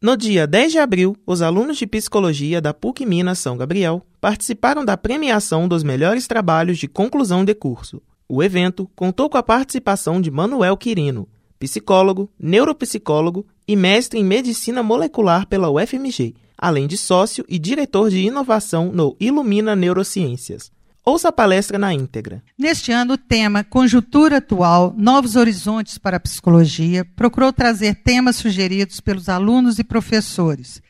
[0.00, 4.84] No dia 10 de abril, os alunos de psicologia da PUC Minas São Gabriel participaram
[4.84, 8.00] da premiação dos melhores trabalhos de conclusão de curso.
[8.28, 14.84] O evento contou com a participação de Manuel Quirino, psicólogo, neuropsicólogo e mestre em medicina
[14.84, 20.70] molecular pela UFMG, além de sócio e diretor de inovação no Ilumina Neurociências.
[21.08, 22.42] Ouça a palestra na íntegra.
[22.58, 29.00] Neste ano, o tema Conjuntura Atual, Novos Horizontes para a Psicologia procurou trazer temas sugeridos
[29.00, 30.82] pelos alunos e professores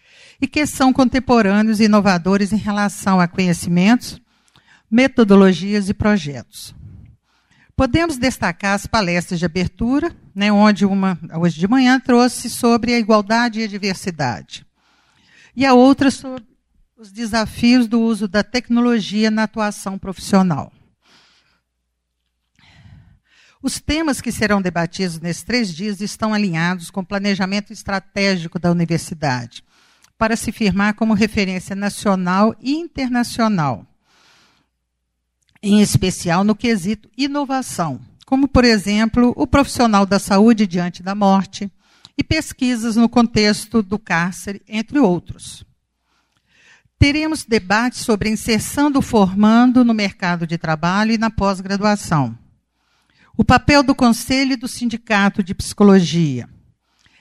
[0.42, 4.20] e que são contemporâneos e inovadores em relação a conhecimentos,
[4.90, 6.74] metodologias e projetos.
[7.76, 12.98] Podemos destacar as palestras de abertura, né, onde uma, hoje de manhã, trouxe sobre a
[12.98, 14.66] igualdade e a diversidade.
[15.54, 16.47] E a outra sobre
[16.98, 20.72] os desafios do uso da tecnologia na atuação profissional.
[23.62, 28.72] Os temas que serão debatidos nesses três dias estão alinhados com o planejamento estratégico da
[28.72, 29.62] universidade,
[30.18, 33.86] para se firmar como referência nacional e internacional,
[35.62, 41.70] em especial no quesito inovação, como, por exemplo, o profissional da saúde diante da morte
[42.16, 45.67] e pesquisas no contexto do cárcere, entre outros.
[46.98, 52.36] Teremos debates sobre a inserção do formando no mercado de trabalho e na pós-graduação.
[53.36, 56.48] O papel do Conselho e do Sindicato de Psicologia.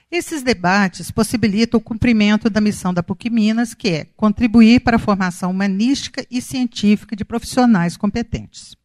[0.09, 4.99] Esses debates possibilitam o cumprimento da missão da PUC Minas, que é contribuir para a
[4.99, 8.75] formação humanística e científica de profissionais competentes.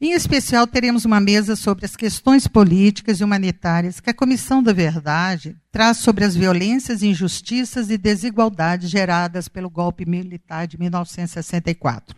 [0.00, 4.72] Em especial, teremos uma mesa sobre as questões políticas e humanitárias que a Comissão da
[4.72, 12.16] Verdade traz sobre as violências, injustiças e desigualdades geradas pelo golpe militar de 1964.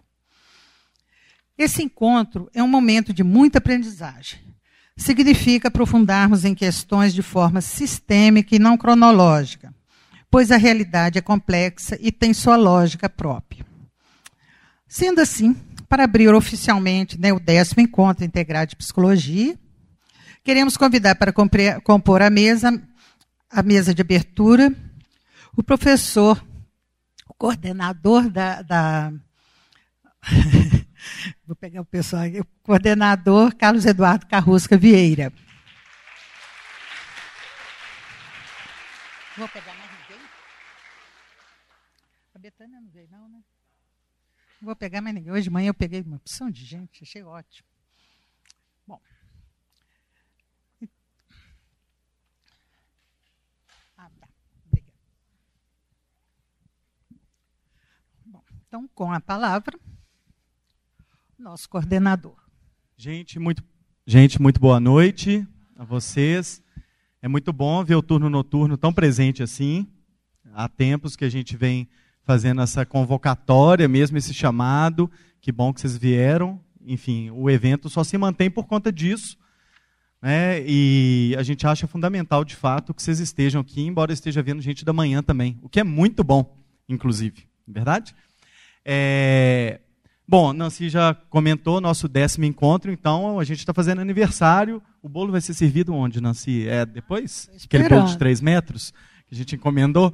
[1.59, 4.41] Esse encontro é um momento de muita aprendizagem.
[4.97, 9.75] Significa aprofundarmos em questões de forma sistêmica e não cronológica,
[10.31, 13.65] pois a realidade é complexa e tem sua lógica própria.
[14.89, 15.55] Sendo assim,
[15.89, 19.59] para abrir oficialmente né, o décimo encontro integrado de psicologia.
[20.43, 22.81] Queremos convidar para compor a mesa,
[23.51, 24.73] a mesa de abertura,
[25.57, 26.45] o professor,
[27.29, 28.63] o coordenador da.
[28.63, 29.13] da
[31.47, 35.33] vou pegar o pessoal aqui, o coordenador Carlos Eduardo Carrusca Vieira.
[39.37, 40.27] Vou pegar mais ninguém?
[42.35, 43.41] A Betânia não veio, não, né?
[44.61, 45.33] Não vou pegar mais ninguém.
[45.33, 47.69] Hoje de manhã eu peguei uma opção de gente, achei ótimo.
[48.87, 49.01] Bom.
[53.97, 54.29] Ah, tá.
[54.67, 54.99] Obrigada.
[58.25, 59.79] Bom, então, com a palavra,
[61.39, 62.37] nosso coordenador.
[62.97, 63.63] Gente, muito,
[64.07, 65.47] gente, muito boa noite
[65.77, 66.63] a vocês.
[67.21, 69.87] É muito bom ver o turno noturno tão presente assim.
[70.53, 71.89] Há tempos que a gente vem
[72.27, 75.11] fazendo essa convocatória, mesmo esse chamado.
[75.41, 76.61] Que bom que vocês vieram.
[76.85, 79.39] Enfim, o evento só se mantém por conta disso.
[80.21, 80.61] Né?
[80.67, 84.85] E a gente acha fundamental, de fato, que vocês estejam aqui, embora esteja vendo gente
[84.85, 86.57] da manhã também, o que é muito bom,
[86.89, 87.47] inclusive.
[87.67, 88.15] Verdade?
[88.85, 89.81] É...
[90.29, 94.83] Bom, Nancy já comentou nosso décimo encontro, então a gente está fazendo aniversário.
[95.01, 96.67] O bolo vai ser servido onde, Nancy?
[96.69, 97.49] É depois?
[97.65, 98.93] Aquele bolo de três metros?
[99.29, 100.13] Que a gente encomendou.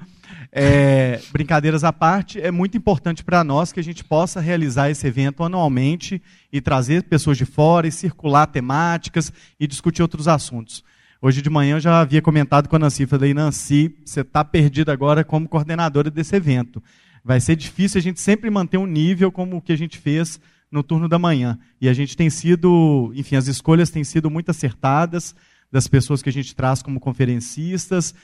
[0.50, 5.06] É, brincadeiras à parte, é muito importante para nós que a gente possa realizar esse
[5.06, 10.82] evento anualmente e trazer pessoas de fora e circular temáticas e discutir outros assuntos.
[11.20, 14.92] Hoje de manhã eu já havia comentado com a Nancy, falei, Nancy, você está perdida
[14.92, 16.82] agora como coordenadora desse evento.
[17.24, 20.40] Vai ser difícil a gente sempre manter um nível como o que a gente fez
[20.70, 21.58] no turno da manhã.
[21.80, 25.34] E a gente tem sido, enfim, as escolhas têm sido muito acertadas
[25.70, 28.14] das pessoas que a gente traz como conferencistas,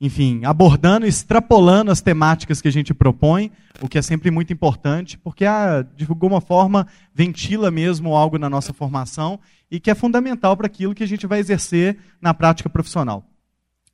[0.00, 3.50] enfim, abordando, extrapolando as temáticas que a gente propõe,
[3.80, 8.50] o que é sempre muito importante, porque a, de alguma forma ventila mesmo algo na
[8.50, 9.38] nossa formação
[9.70, 13.24] e que é fundamental para aquilo que a gente vai exercer na prática profissional.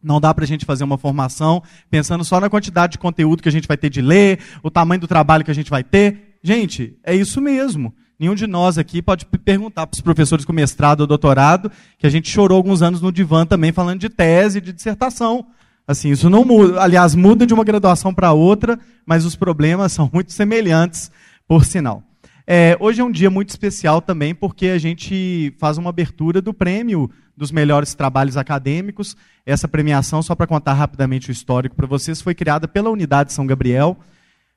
[0.03, 3.49] Não dá para a gente fazer uma formação pensando só na quantidade de conteúdo que
[3.49, 6.38] a gente vai ter de ler, o tamanho do trabalho que a gente vai ter.
[6.43, 7.94] Gente, é isso mesmo.
[8.19, 12.11] Nenhum de nós aqui pode perguntar para os professores com mestrado ou doutorado, que a
[12.11, 15.46] gente chorou alguns anos no divã também falando de tese, de dissertação.
[15.90, 20.08] Assim, isso não muda, aliás, muda de uma graduação para outra, mas os problemas são
[20.12, 21.10] muito semelhantes,
[21.48, 22.04] por sinal.
[22.46, 26.54] É, hoje é um dia muito especial também, porque a gente faz uma abertura do
[26.54, 29.16] prêmio dos melhores trabalhos acadêmicos.
[29.44, 33.44] Essa premiação, só para contar rapidamente o histórico para vocês, foi criada pela Unidade São
[33.44, 33.98] Gabriel,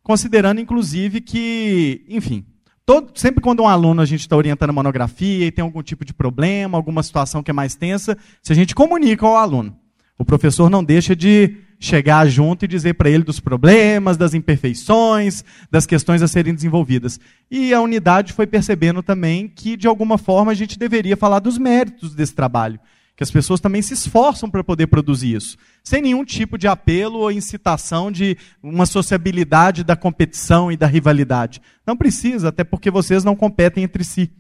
[0.04, 2.46] considerando inclusive que, enfim,
[2.86, 6.06] todo, sempre quando um aluno a gente está orientando a monografia e tem algum tipo
[6.06, 9.82] de problema, alguma situação que é mais tensa, se a gente comunica ao aluno
[10.24, 15.44] o professor não deixa de chegar junto e dizer para ele dos problemas, das imperfeições,
[15.70, 17.20] das questões a serem desenvolvidas.
[17.52, 21.58] E a unidade foi percebendo também que, de alguma forma, a gente deveria falar dos
[21.58, 22.80] méritos desse trabalho.
[23.18, 27.20] Que as pessoas também se esforçam para poder produzir isso, sem nenhum tipo de apelo
[27.20, 31.62] ou incitação de uma sociabilidade da competição e da rivalidade.
[31.86, 34.32] Não precisa, até porque vocês não competem entre si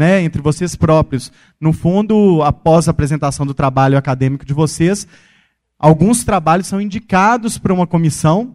[0.00, 1.30] né, entre vocês próprios.
[1.60, 5.06] No fundo, após a apresentação do trabalho acadêmico de vocês,
[5.80, 8.54] alguns trabalhos são indicados para uma comissão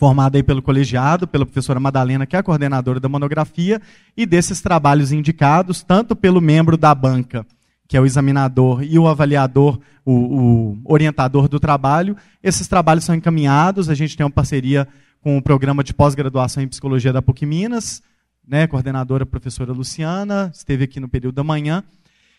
[0.00, 3.82] formada aí pelo colegiado, pela professora Madalena, que é a coordenadora da monografia,
[4.16, 7.46] e desses trabalhos indicados, tanto pelo membro da banca,
[7.86, 13.14] que é o examinador, e o avaliador, o, o orientador do trabalho, esses trabalhos são
[13.14, 14.88] encaminhados, a gente tem uma parceria
[15.20, 18.02] com o programa de pós-graduação em psicologia da PUC Minas,
[18.48, 21.84] né, coordenadora professora Luciana, esteve aqui no período da manhã.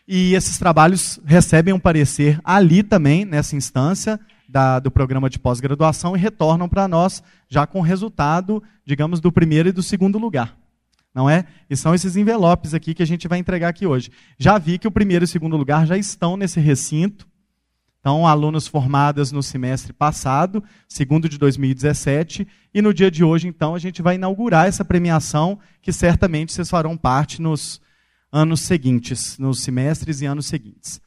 [0.07, 6.15] E esses trabalhos recebem um parecer ali também, nessa instância da, do programa de pós-graduação,
[6.15, 10.57] e retornam para nós já com o resultado, digamos, do primeiro e do segundo lugar.
[11.13, 11.45] Não é?
[11.69, 14.11] E são esses envelopes aqui que a gente vai entregar aqui hoje.
[14.37, 17.27] Já vi que o primeiro e o segundo lugar já estão nesse recinto.
[17.99, 23.75] Então, alunos formadas no semestre passado, segundo de 2017, e no dia de hoje, então,
[23.75, 27.79] a gente vai inaugurar essa premiação, que certamente vocês farão parte nos
[28.31, 31.01] anos seguintes, nos semestres e anos seguintes.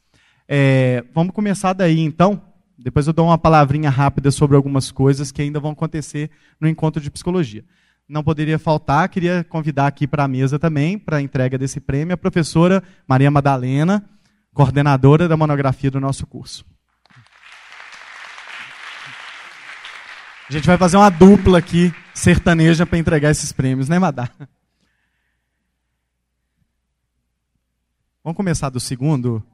[0.47, 2.41] É, vamos começar daí, então.
[2.77, 6.29] Depois eu dou uma palavrinha rápida sobre algumas coisas que ainda vão acontecer
[6.59, 7.63] no encontro de psicologia.
[8.07, 12.13] Não poderia faltar, queria convidar aqui para a mesa também, para a entrega desse prêmio,
[12.13, 14.07] a professora Maria Madalena,
[14.53, 16.65] coordenadora da monografia do nosso curso.
[20.47, 24.29] A gente vai fazer uma dupla aqui, sertaneja, para entregar esses prêmios, né, Madá?
[28.25, 29.45] Vamos começar do segundo?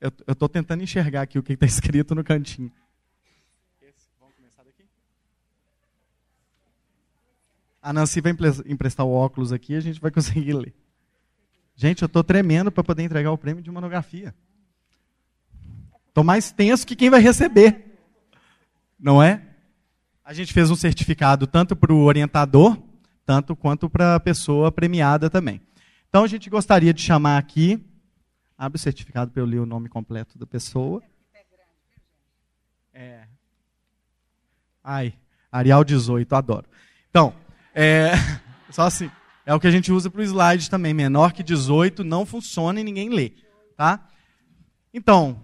[0.00, 2.72] Eu estou tentando enxergar aqui o que está escrito no cantinho.
[3.80, 4.82] Esse, vamos começar daqui?
[7.80, 8.34] A Nancy vai
[8.66, 10.74] emprestar o óculos aqui e a gente vai conseguir ler.
[11.76, 14.34] Gente, eu estou tremendo para poder entregar o prêmio de monografia.
[16.08, 17.96] Estou mais tenso que quem vai receber.
[18.98, 19.40] Não é?
[20.24, 22.76] A gente fez um certificado tanto para o orientador,
[23.24, 25.60] tanto quanto para a pessoa premiada também.
[26.08, 27.86] Então a gente gostaria de chamar aqui,
[28.60, 31.02] abre o certificado para eu ler o nome completo da pessoa.
[32.92, 33.22] É.
[34.84, 35.14] Ai,
[35.50, 36.66] Arial 18, adoro.
[37.08, 37.32] Então,
[37.74, 38.10] é,
[38.68, 39.10] só assim,
[39.46, 40.92] é o que a gente usa para o slide também.
[40.92, 43.32] Menor que 18 não funciona e ninguém lê.
[43.78, 44.06] Tá?
[44.92, 45.40] Então,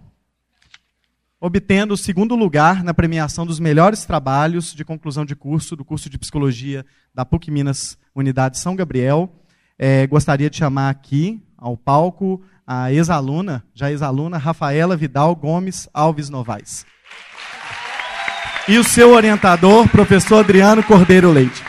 [1.41, 6.07] obtendo o segundo lugar na premiação dos melhores trabalhos de conclusão de curso do curso
[6.07, 6.85] de psicologia
[7.15, 9.43] da PUC Minas Unidade São Gabriel.
[9.75, 16.29] É, gostaria de chamar aqui ao palco a ex-aluna, já ex-aluna, Rafaela Vidal Gomes Alves
[16.29, 16.85] Novaes.
[18.67, 21.63] E o seu orientador, professor Adriano Cordeiro Leite.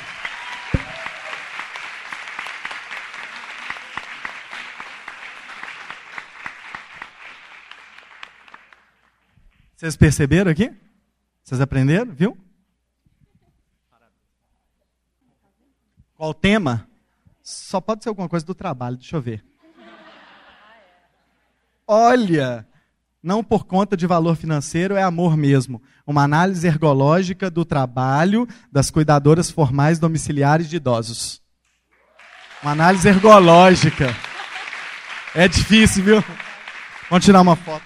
[9.76, 10.74] Vocês perceberam aqui?
[11.44, 12.12] Vocês aprenderam?
[12.12, 12.36] Viu?
[16.16, 16.88] Qual o tema?
[17.40, 19.47] Só pode ser alguma coisa do trabalho, deixa eu ver.
[21.90, 22.69] Olha,
[23.23, 25.82] não por conta de valor financeiro, é amor mesmo.
[26.06, 31.40] Uma análise ergológica do trabalho das cuidadoras formais domiciliares de idosos.
[32.62, 34.14] Uma análise ergológica.
[35.35, 36.25] É difícil, viu?
[37.09, 37.85] Vamos tirar uma foto.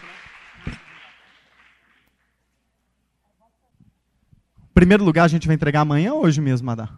[4.74, 6.88] Primeiro lugar a gente vai entregar amanhã ou hoje mesmo, Madá?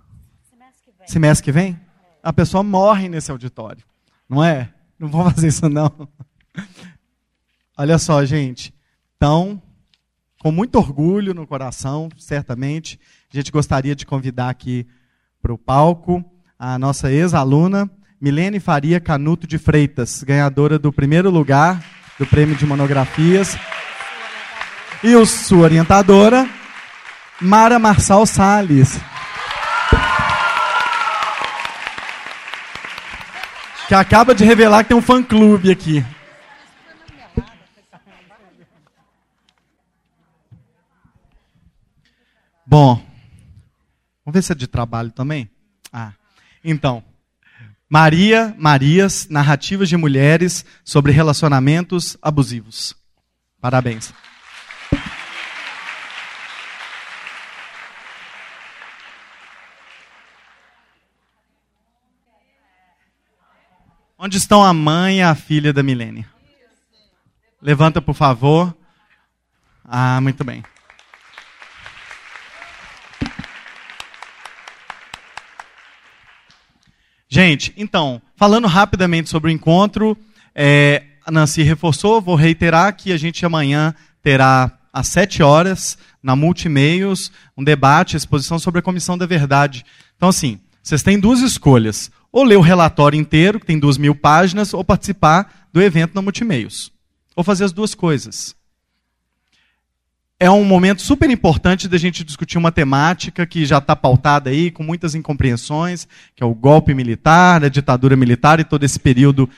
[0.49, 1.09] Semestre que vem.
[1.09, 1.81] Semestre que vem?
[2.23, 3.85] A pessoa morre nesse auditório.
[4.27, 4.73] Não é?
[4.99, 6.09] Não vou fazer isso não.
[7.77, 8.73] Olha só, gente.
[9.17, 9.61] Então,
[10.41, 13.01] com muito orgulho no coração, certamente,
[13.33, 14.87] a gente gostaria de convidar aqui
[15.43, 16.25] para o palco
[16.57, 17.91] a nossa ex-aluna,
[18.21, 21.85] Milene Faria Canuto de Freitas, ganhadora do primeiro lugar
[22.17, 23.57] do prêmio de monografias.
[25.03, 26.49] E o sua orientadora,
[27.41, 29.01] Mara Marçal Salles.
[33.89, 36.05] Que acaba de revelar que tem um fã-clube aqui.
[42.67, 42.97] Bom,
[44.25, 45.51] vamos ver se é de trabalho também?
[45.93, 46.13] Ah,
[46.65, 47.05] então.
[47.89, 52.97] Maria, Marias, narrativas de mulheres sobre relacionamentos abusivos.
[53.61, 54.13] Parabéns.
[64.19, 66.27] Onde estão a mãe e a filha da Milênia?
[67.61, 68.75] Levanta, por favor.
[69.85, 70.65] Ah, muito bem.
[77.35, 80.17] Gente, então, falando rapidamente sobre o encontro,
[80.55, 86.37] é, a Nancy reforçou, vou reiterar que a gente amanhã terá às sete horas, na
[86.37, 89.85] Multimeios, um debate, exposição sobre a Comissão da Verdade.
[90.17, 92.09] Então, assim, vocês têm duas escolhas.
[92.31, 96.23] Ou ler o relatório inteiro, que tem duas mil páginas, ou participar do evento na
[96.23, 96.93] Multimeios.
[97.35, 98.55] Ou fazer as duas coisas.
[100.39, 104.71] É um momento super importante da gente discutir uma temática que já está pautada aí,
[104.71, 109.49] com muitas incompreensões, que é o golpe militar, a ditadura militar e todo esse período,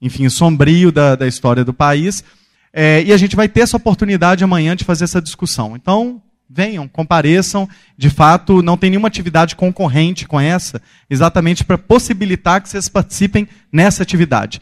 [0.00, 2.24] enfim, sombrio da, da história do país.
[2.72, 5.76] É, e a gente vai ter essa oportunidade amanhã de fazer essa discussão.
[5.76, 7.68] Então, venham, compareçam.
[7.96, 13.46] De fato, não tem nenhuma atividade concorrente com essa, exatamente para possibilitar que vocês participem
[13.72, 14.60] nessa atividade.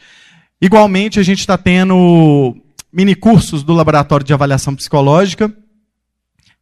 [0.61, 2.57] Igualmente, a gente está tendo
[2.92, 5.52] mini cursos do Laboratório de Avaliação Psicológica.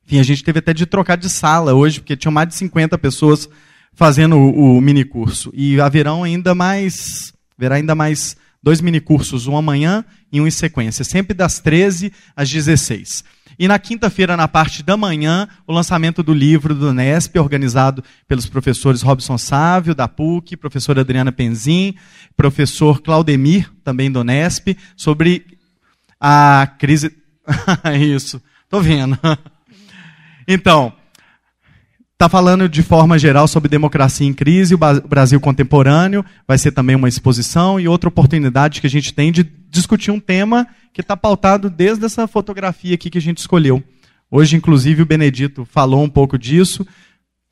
[0.05, 2.97] Enfim, a gente teve até de trocar de sala hoje, porque tinham mais de 50
[2.99, 3.49] pessoas
[3.93, 5.51] fazendo o, o mini curso.
[5.55, 11.05] E haverão ainda mais, haverá ainda mais dois minicursos, um amanhã e um em sequência,
[11.05, 13.25] sempre das 13 às 16.
[13.59, 18.47] E na quinta-feira, na parte da manhã, o lançamento do livro do Nesp, organizado pelos
[18.47, 21.95] professores Robson Sávio, da PUC, professora Adriana Penzin,
[22.37, 25.56] professor Claudemir, também do Nesp, sobre
[26.21, 27.13] a crise.
[28.01, 29.19] Isso, estou vendo.
[30.49, 30.93] Então,
[32.17, 36.25] Está falando de forma geral sobre democracia em crise, o Brasil contemporâneo.
[36.49, 40.19] Vai ser também uma exposição e outra oportunidade que a gente tem de discutir um
[40.19, 43.85] tema que está pautado desde essa fotografia aqui que a gente escolheu.
[44.31, 46.87] Hoje, inclusive, o Benedito falou um pouco disso.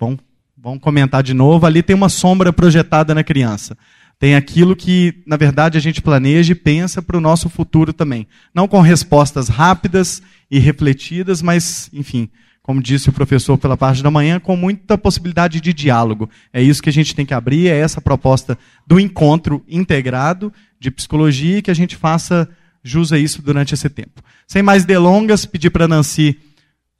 [0.00, 0.20] Vamos,
[0.56, 1.66] vamos comentar de novo.
[1.66, 3.76] Ali tem uma sombra projetada na criança.
[4.24, 8.26] Tem aquilo que, na verdade, a gente planeja e pensa para o nosso futuro também.
[8.54, 12.30] Não com respostas rápidas e refletidas, mas, enfim,
[12.62, 16.30] como disse o professor pela parte da manhã, com muita possibilidade de diálogo.
[16.54, 20.50] É isso que a gente tem que abrir, é essa proposta do encontro integrado
[20.80, 22.48] de psicologia que a gente faça
[22.82, 24.22] jus a isso durante esse tempo.
[24.48, 26.38] Sem mais delongas, pedir para Nancy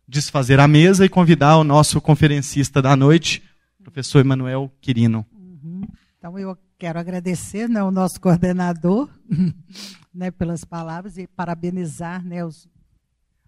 [0.07, 3.43] desfazer a mesa e convidar o nosso conferencista da noite,
[3.83, 5.25] professor Emanuel Quirino.
[5.33, 5.85] Uhum.
[6.19, 6.54] Então eu
[6.85, 9.09] quero agradecer né, o nosso coordenador
[10.12, 12.69] né, pelas palavras e parabenizar né, os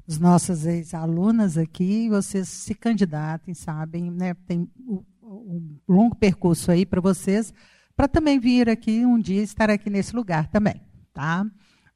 [0.09, 4.35] as nossas ex-alunas aqui, vocês se candidatem, sabem, né?
[4.47, 7.53] Tem um longo percurso aí para vocês,
[7.97, 10.81] para também vir aqui um dia estar aqui nesse lugar também,
[11.13, 11.45] tá?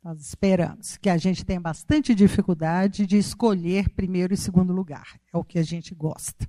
[0.03, 5.19] Nós esperamos que a gente tenha bastante dificuldade de escolher primeiro e segundo lugar.
[5.33, 6.47] É o que a gente gosta.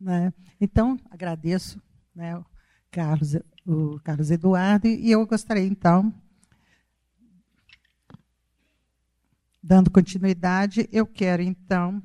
[0.00, 0.32] Né?
[0.58, 1.78] Então, agradeço
[2.14, 2.42] né,
[2.90, 6.14] Carlos, o Carlos Eduardo e eu gostaria, então,
[9.68, 12.00] Dando continuidade, eu quero então.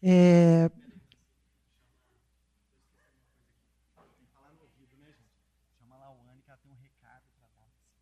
[0.00, 0.70] É,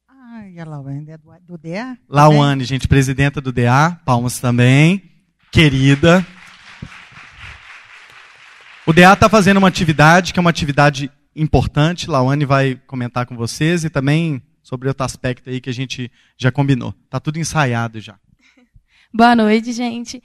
[0.06, 1.96] Ai, a Lauane é do, do DA?
[2.06, 5.02] Lauane, gente, presidenta do DA, palmas também,
[5.50, 6.24] querida.
[8.86, 13.36] O DA está fazendo uma atividade que é uma atividade importante, Lauane vai comentar com
[13.36, 16.94] vocês e também sobre outro aspecto aí que a gente já combinou.
[17.08, 18.18] Tá tudo ensaiado já.
[19.12, 20.22] Boa noite, gente.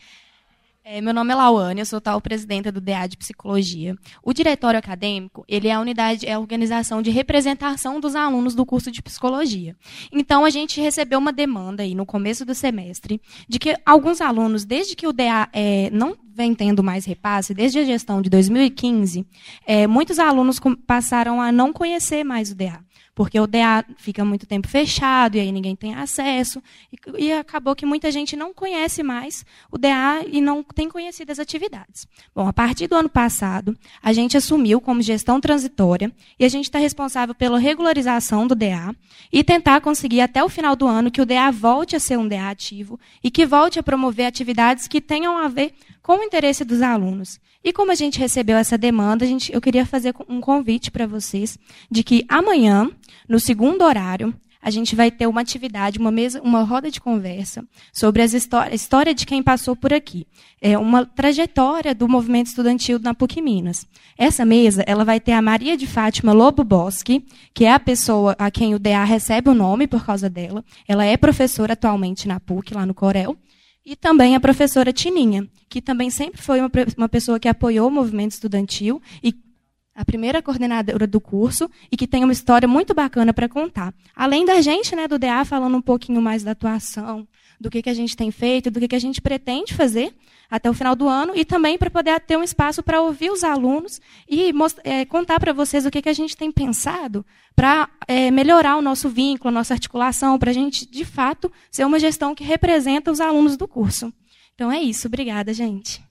[0.88, 3.98] É, meu nome é Lauane, eu sou tal presidenta do DA de Psicologia.
[4.22, 8.64] O diretório acadêmico, ele é a unidade, é a organização de representação dos alunos do
[8.68, 9.76] curso de Psicologia.
[10.12, 14.64] Então, a gente recebeu uma demanda aí no começo do semestre de que alguns alunos,
[14.64, 19.26] desde que o DA é, não vem tendo mais repasse, desde a gestão de 2015,
[19.66, 22.85] é, muitos alunos passaram a não conhecer mais o DA
[23.16, 26.62] porque o DA fica muito tempo fechado e aí ninguém tem acesso.
[26.92, 31.32] E, e, acabou que muita gente não conhece mais o DA e não tem conhecido
[31.32, 32.06] as atividades.
[32.36, 36.66] Bom, a partir do ano passado, a gente assumiu como gestão transitória e a gente
[36.66, 38.94] está responsável pela regularização do DA
[39.32, 42.28] e tentar conseguir até o final do ano que o DA volte a ser um
[42.28, 46.66] DA ativo e que volte a promover atividades que tenham a ver com o interesse
[46.66, 47.40] dos alunos.
[47.66, 51.58] E como a gente recebeu essa demanda, gente, eu queria fazer um convite para vocês
[51.90, 52.88] de que amanhã,
[53.28, 54.32] no segundo horário,
[54.62, 58.70] a gente vai ter uma atividade, uma mesa, uma roda de conversa sobre as a
[58.70, 60.28] história de quem passou por aqui.
[60.62, 63.88] É uma trajetória do movimento estudantil na PUC Minas.
[64.16, 68.36] Essa mesa, ela vai ter a Maria de Fátima Lobo Bosque, que é a pessoa
[68.38, 70.64] a quem o DA recebe o nome por causa dela.
[70.88, 73.36] Ela é professora atualmente na PUC, lá no Corel.
[73.86, 77.92] E também a professora Tininha, que também sempre foi uma, uma pessoa que apoiou o
[77.92, 79.36] movimento estudantil e
[79.94, 83.94] a primeira coordenadora do curso e que tem uma história muito bacana para contar.
[84.16, 87.28] Além da gente, né, do DA, falando um pouquinho mais da atuação,
[87.62, 90.14] do que, que a gente tem feito, do que, que a gente pretende fazer
[90.50, 93.44] até o final do ano, e também para poder ter um espaço para ouvir os
[93.44, 94.00] alunos
[94.30, 97.26] e é, contar para vocês o que, que a gente tem pensado
[97.56, 101.86] para é, melhorar o nosso vínculo, a nossa articulação, para a gente, de fato, ser
[101.86, 104.14] uma gestão que representa os alunos do curso.
[104.54, 105.08] Então é isso.
[105.08, 106.04] Obrigada, gente.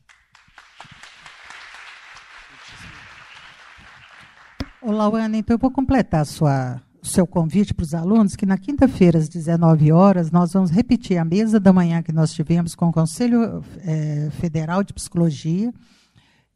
[4.87, 5.39] Olá, Ana.
[5.39, 9.29] Então eu vou completar sua, o seu convite para os alunos, que na quinta-feira, às
[9.29, 13.63] 19 horas, nós vamos repetir a mesa da manhã que nós tivemos com o Conselho
[13.85, 15.73] é, Federal de Psicologia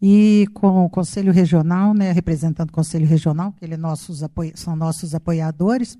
[0.00, 4.22] e com o Conselho Regional, né, representando o Conselho Regional, que ele é nossos
[4.54, 5.98] são nossos apoiadores,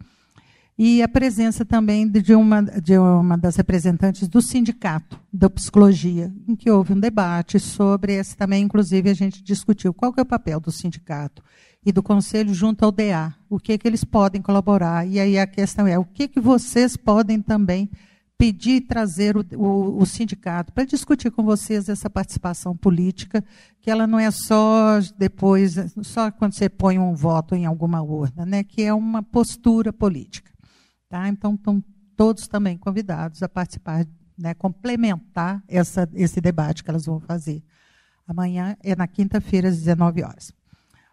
[0.78, 6.54] e a presença também de uma, de uma das representantes do sindicato da psicologia, em
[6.54, 10.60] que houve um debate sobre esse também, inclusive a gente discutiu qual é o papel
[10.60, 11.42] do sindicato
[11.88, 15.06] e do conselho junto ao DA, o que que eles podem colaborar.
[15.08, 17.88] E aí a questão é, o que que vocês podem também
[18.36, 23.42] pedir e trazer o, o, o sindicato para discutir com vocês essa participação política,
[23.80, 28.44] que ela não é só depois, só quando você põe um voto em alguma urna,
[28.44, 30.52] né, que é uma postura política.
[31.08, 31.26] Tá?
[31.26, 31.82] Então, estão
[32.14, 37.64] todos também convidados a participar, né, complementar essa, esse debate que elas vão fazer.
[38.26, 40.52] Amanhã é na quinta-feira, às 19 horas.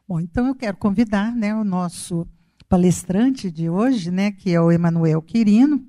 [0.08, 2.28] Bom, então eu quero convidar né, o nosso
[2.70, 5.84] palestrante de hoje, né, que é o Emanuel Quirino.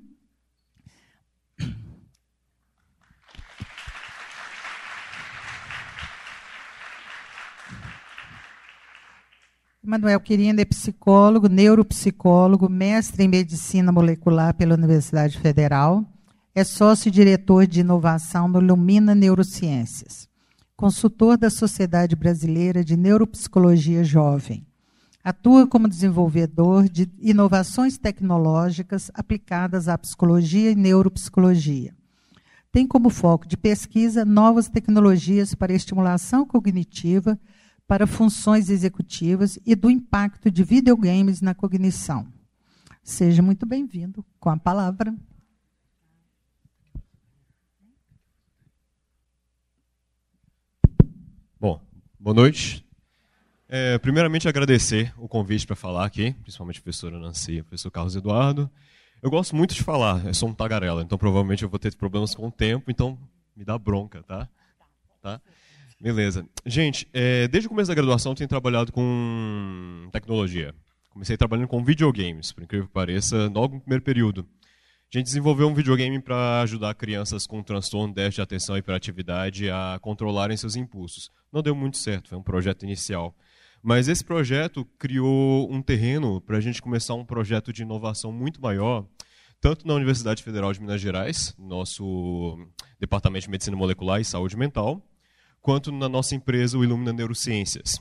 [9.83, 16.03] Manuel Quirino é psicólogo, neuropsicólogo, mestre em medicina molecular pela Universidade Federal,
[16.55, 20.26] é sócio-diretor de inovação no Lumina Neurociências,
[20.77, 24.63] consultor da Sociedade Brasileira de Neuropsicologia Jovem.
[25.23, 31.95] Atua como desenvolvedor de inovações tecnológicas aplicadas à psicologia e neuropsicologia.
[32.71, 37.39] Tem como foco de pesquisa novas tecnologias para estimulação cognitiva
[37.87, 42.27] para funções executivas e do impacto de videogames na cognição.
[43.03, 45.11] Seja muito bem-vindo com a palavra.
[51.59, 51.81] Bom,
[52.27, 52.85] boa noite.
[53.69, 57.89] É, primeiramente, agradecer o convite para falar aqui, principalmente a professora Nancy e o professor
[57.89, 58.69] Carlos Eduardo.
[59.23, 62.35] Eu gosto muito de falar, eu sou um tagarela, então provavelmente eu vou ter problemas
[62.35, 63.17] com o tempo, então
[63.55, 64.45] me dá bronca, tá?
[65.23, 65.39] Tá?
[66.01, 66.45] Beleza.
[66.65, 70.75] Gente, é, desde o começo da graduação eu tenho trabalhado com tecnologia.
[71.09, 74.45] Comecei trabalhando com videogames, por incrível que pareça, logo no primeiro período.
[75.13, 79.69] A gente desenvolveu um videogame para ajudar crianças com transtorno, déficit de atenção e hiperatividade
[79.69, 81.31] a controlarem seus impulsos.
[81.49, 83.33] Não deu muito certo, foi um projeto inicial.
[83.81, 88.61] Mas esse projeto criou um terreno para a gente começar um projeto de inovação muito
[88.61, 89.05] maior,
[89.61, 92.57] tanto na Universidade Federal de Minas Gerais, nosso
[92.99, 95.01] Departamento de Medicina Molecular e Saúde Mental,
[95.61, 97.97] quanto na nossa empresa, o Ilumina Neurociências.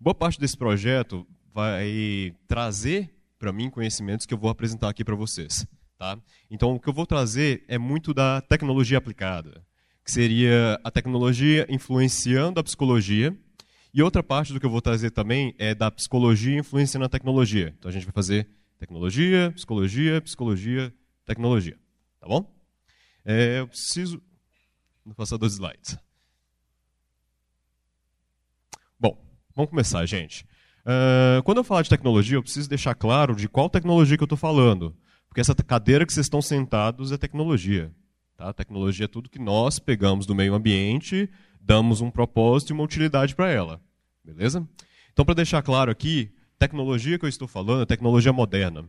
[0.00, 3.08] Boa parte desse projeto vai trazer
[3.38, 5.64] para mim conhecimentos que eu vou apresentar aqui para vocês.
[6.00, 6.18] Tá?
[6.50, 9.62] Então, o que eu vou trazer é muito da tecnologia aplicada,
[10.02, 13.36] que seria a tecnologia influenciando a psicologia,
[13.92, 17.74] e outra parte do que eu vou trazer também é da psicologia influenciando a tecnologia.
[17.78, 20.90] Então, a gente vai fazer tecnologia, psicologia, psicologia,
[21.26, 21.78] tecnologia.
[22.18, 22.50] Tá bom?
[23.22, 24.22] É, eu preciso.
[25.04, 25.98] Vou passar dois slides.
[29.54, 30.46] Vamos começar, gente.
[30.80, 34.24] Uh, quando eu falar de tecnologia, eu preciso deixar claro de qual tecnologia que eu
[34.24, 34.96] estou falando.
[35.30, 37.90] Porque essa cadeira que vocês estão sentados é tecnologia.
[38.36, 38.52] Tá?
[38.52, 43.34] Tecnologia é tudo que nós pegamos do meio ambiente, damos um propósito e uma utilidade
[43.36, 43.80] para ela.
[44.24, 44.68] Beleza?
[45.12, 48.84] Então, para deixar claro aqui, tecnologia que eu estou falando é tecnologia moderna,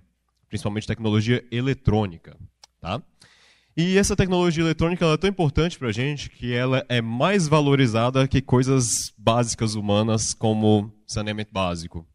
[0.49, 2.35] principalmente tecnologia eletrônica.
[2.79, 2.99] Tá?
[3.77, 8.27] E essa tecnologia eletrônica é tão importante para a gente que ela é mais valorizada
[8.27, 12.05] que coisas básicas humanas como saneamento básico.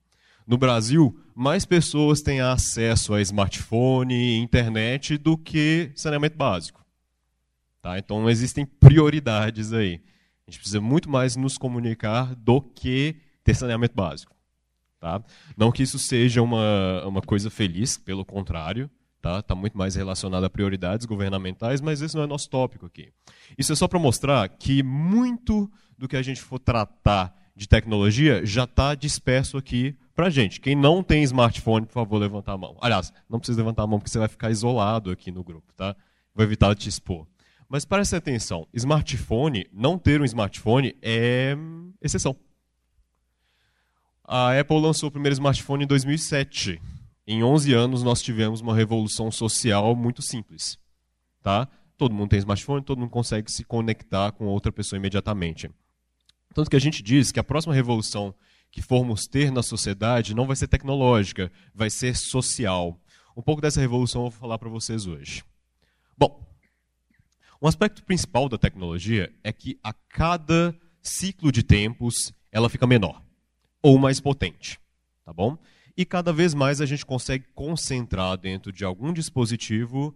[0.46, 6.84] No Brasil, mais pessoas têm acesso a smartphone e internet do que saneamento básico.
[7.82, 7.98] Tá?
[7.98, 10.00] Então existem prioridades aí.
[10.46, 14.34] A gente precisa muito mais nos comunicar do que ter saneamento básico.
[15.00, 15.22] Tá?
[15.56, 20.44] Não que isso seja uma, uma coisa feliz, pelo contrário está tá muito mais relacionado
[20.44, 23.10] a prioridades governamentais, mas esse não é nosso tópico aqui.
[23.58, 28.44] Isso é só para mostrar que muito do que a gente for tratar de tecnologia
[28.44, 30.60] já está disperso aqui para a gente.
[30.60, 32.76] Quem não tem smartphone, por favor, levantar a mão.
[32.80, 35.94] Aliás, não precisa levantar a mão porque você vai ficar isolado aqui no grupo, tá?
[36.34, 37.26] Vou evitar te expor.
[37.68, 41.56] Mas preste atenção, smartphone, não ter um smartphone é
[42.00, 42.34] exceção.
[44.24, 46.80] A Apple lançou o primeiro smartphone em 2007
[47.28, 50.78] em 11 anos nós tivemos uma revolução social muito simples.
[51.42, 51.68] Tá?
[51.96, 55.70] todo mundo tem smartphone, todo mundo consegue se conectar com outra pessoa imediatamente.
[56.54, 58.34] Tanto que a gente diz que a próxima revolução
[58.76, 63.00] que formos ter na sociedade não vai ser tecnológica, vai ser social.
[63.34, 65.42] Um pouco dessa revolução eu vou falar para vocês hoje.
[66.14, 66.46] Bom,
[67.60, 73.22] um aspecto principal da tecnologia é que a cada ciclo de tempos ela fica menor
[73.80, 74.78] ou mais potente,
[75.24, 75.56] tá bom?
[75.96, 80.14] E cada vez mais a gente consegue concentrar dentro de algum dispositivo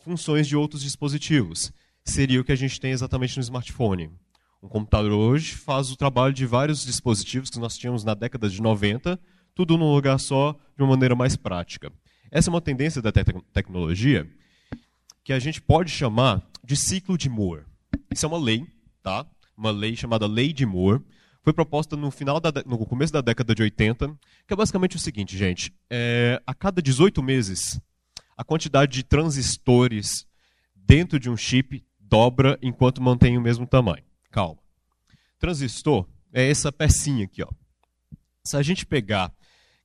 [0.00, 1.72] funções de outros dispositivos.
[2.04, 4.10] Seria o que a gente tem exatamente no smartphone.
[4.62, 8.62] Um computador hoje faz o trabalho de vários dispositivos que nós tínhamos na década de
[8.62, 9.18] 90,
[9.56, 11.92] tudo num lugar só, de uma maneira mais prática.
[12.30, 14.30] Essa é uma tendência da te tecnologia
[15.24, 17.64] que a gente pode chamar de ciclo de Moore.
[18.12, 18.64] Isso é uma lei,
[19.02, 19.26] tá?
[19.56, 21.02] Uma lei chamada Lei de Moore,
[21.42, 25.00] foi proposta no final da, no começo da década de 80, que é basicamente o
[25.00, 27.80] seguinte, gente: é, a cada 18 meses,
[28.36, 30.24] a quantidade de transistores
[30.74, 34.04] dentro de um chip dobra enquanto mantém o mesmo tamanho.
[34.32, 34.58] Calma.
[35.38, 37.48] Transistor é essa pecinha aqui, ó.
[38.44, 39.30] Se a gente pegar,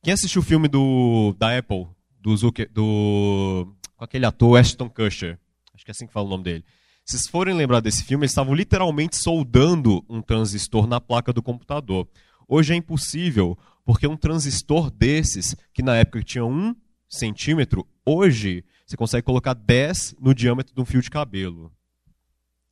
[0.02, 1.86] quem assistiu o filme do da Apple,
[2.18, 5.38] do Zucker, do com aquele ator Ashton Kutcher,
[5.74, 6.64] acho que é assim que fala o nome dele.
[7.04, 11.42] Se vocês forem lembrar desse filme, eles estavam literalmente soldando um transistor na placa do
[11.42, 12.08] computador.
[12.48, 16.74] Hoje é impossível, porque um transistor desses, que na época tinha um
[17.08, 21.72] centímetro, hoje você consegue colocar 10 no diâmetro de um fio de cabelo.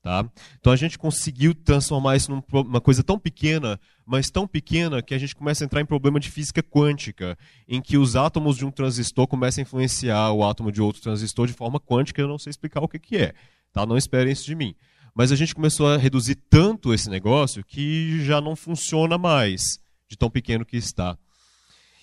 [0.07, 0.25] Tá?
[0.61, 5.19] Então a gente conseguiu transformar isso numa coisa tão pequena, mas tão pequena que a
[5.19, 8.71] gente começa a entrar em problema de física quântica, em que os átomos de um
[8.71, 12.51] transistor começam a influenciar o átomo de outro transistor de forma quântica, eu não sei
[12.51, 13.35] explicar o que, que é.
[13.73, 13.85] Tá?
[13.85, 14.77] Não esperem isso de mim.
[15.13, 20.17] Mas a gente começou a reduzir tanto esse negócio que já não funciona mais, de
[20.17, 21.19] tão pequeno que está.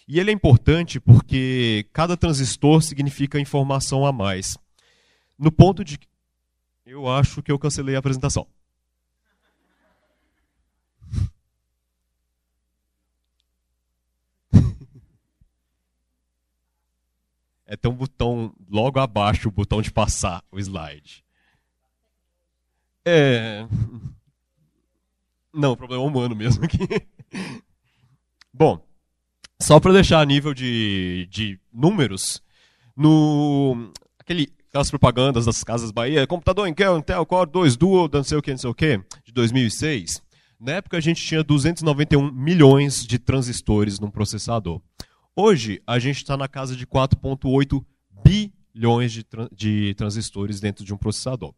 [0.05, 4.57] E ele é importante porque cada transistor significa informação a mais.
[5.39, 5.97] No ponto de.
[6.85, 8.45] Eu acho que eu cancelei a apresentação.
[17.65, 21.23] é ter um botão logo abaixo, o botão de passar o slide.
[23.05, 23.65] É.
[25.53, 26.77] Não, problema é humano mesmo aqui.
[28.53, 28.85] Bom,
[29.59, 32.43] só para deixar a nível de, de números,
[32.95, 38.39] no aquele, aquelas propagandas das Casas Bahia, computador Intel, Intel Core 2 Duo, não sei
[38.39, 40.19] o que, não sei o que, de 2006,
[40.59, 44.81] na época a gente tinha 291 milhões de transistores num processador.
[45.35, 47.85] Hoje a gente está na casa de 4,8
[48.25, 49.23] bilhões de,
[49.55, 51.53] de transistores dentro de um processador.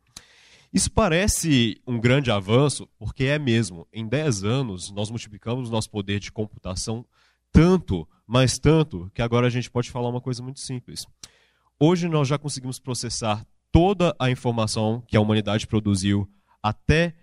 [0.74, 3.88] Isso parece um grande avanço, porque é mesmo.
[3.94, 7.06] Em 10 anos, nós multiplicamos nosso poder de computação
[7.50, 11.06] tanto, mas tanto, que agora a gente pode falar uma coisa muito simples.
[11.78, 16.30] Hoje nós já conseguimos processar toda a informação que a humanidade produziu
[16.64, 17.14] até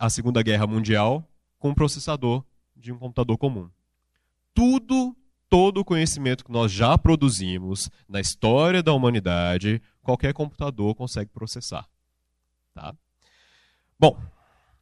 [0.00, 1.28] a Segunda Guerra Mundial
[1.58, 2.42] com um processador
[2.74, 3.70] de um computador comum.
[4.54, 5.14] Tudo,
[5.46, 11.86] todo o conhecimento que nós já produzimos na história da humanidade, qualquer computador consegue processar.
[12.72, 12.94] Tá?
[14.00, 14.18] Bom,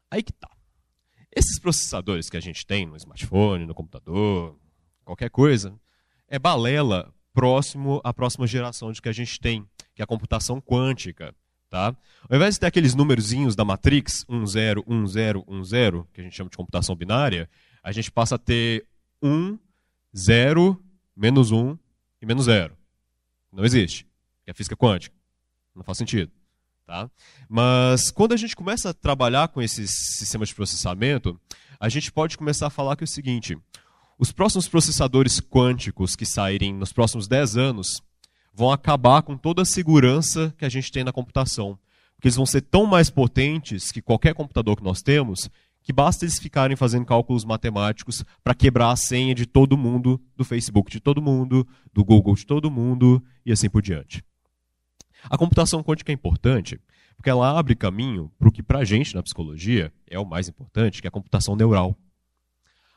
[0.08, 0.48] aí que tá.
[1.34, 4.56] Esses processadores que a gente tem no smartphone, no computador,
[5.04, 5.74] qualquer coisa,
[6.28, 10.60] é balela próximo à próxima geração de que a gente tem, que é a computação
[10.60, 11.34] quântica.
[11.68, 11.94] Tá?
[12.28, 16.20] Ao invés de ter aqueles númerozinhos da Matrix, 1, 0, 1, 0, 1, 0, que
[16.20, 17.48] a gente chama de computação binária,
[17.82, 18.86] a gente passa a ter
[19.22, 19.56] 1,
[20.16, 20.82] 0,
[21.16, 21.78] menos 1
[22.20, 22.76] e menos 0.
[23.52, 24.06] Não existe.
[24.46, 25.14] É física quântica.
[25.74, 26.32] Não faz sentido.
[26.84, 27.08] Tá?
[27.48, 31.40] Mas quando a gente começa a trabalhar com esses sistemas de processamento,
[31.78, 33.56] a gente pode começar a falar que é o seguinte:
[34.20, 38.02] os próximos processadores quânticos que saírem nos próximos 10 anos
[38.52, 41.78] vão acabar com toda a segurança que a gente tem na computação.
[42.14, 45.48] Porque eles vão ser tão mais potentes que qualquer computador que nós temos,
[45.82, 50.44] que basta eles ficarem fazendo cálculos matemáticos para quebrar a senha de todo mundo, do
[50.44, 54.22] Facebook de todo mundo, do Google de todo mundo e assim por diante.
[55.30, 56.78] A computação quântica é importante
[57.16, 60.46] porque ela abre caminho para o que, para a gente, na psicologia, é o mais
[60.46, 61.96] importante, que é a computação neural.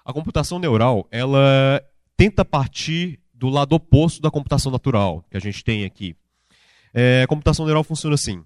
[0.06, 1.82] A computação neural, ela
[2.18, 6.16] tenta partir do lado oposto da computação natural que a gente tem aqui.
[6.94, 8.44] É, a computação neural funciona assim.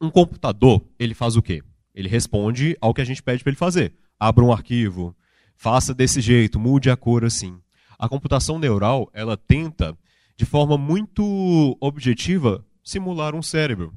[0.00, 1.62] Um computador, ele faz o quê?
[1.94, 3.94] Ele responde ao que a gente pede para ele fazer.
[4.20, 5.16] Abra um arquivo,
[5.56, 7.60] faça desse jeito, mude a cor assim.
[7.98, 9.96] A computação neural, ela tenta,
[10.36, 13.92] de forma muito objetiva, simular um cérebro.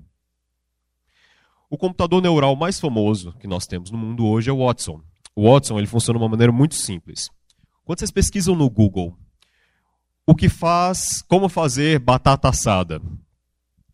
[1.69, 5.01] O computador neural mais famoso que nós temos no mundo hoje é o Watson.
[5.43, 7.29] Watson ele funciona de uma maneira muito simples.
[7.83, 9.17] Quando vocês pesquisam no Google
[10.25, 13.01] o que faz, como fazer batata assada,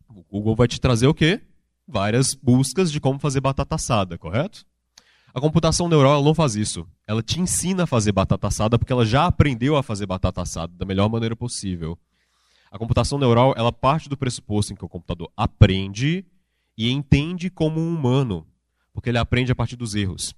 [0.10, 1.42] o Google vai te trazer o quê?
[1.88, 4.66] várias buscas de como fazer batata assada, correto?
[5.34, 6.86] A computação neural não faz isso.
[7.08, 10.74] Ela te ensina a fazer batata assada porque ela já aprendeu a fazer batata assada
[10.76, 11.98] da melhor maneira possível.
[12.72, 16.26] A computação neural ela parte do pressuposto em que o computador aprende
[16.78, 18.46] e entende como um humano,
[18.94, 20.36] porque ele aprende a partir dos erros.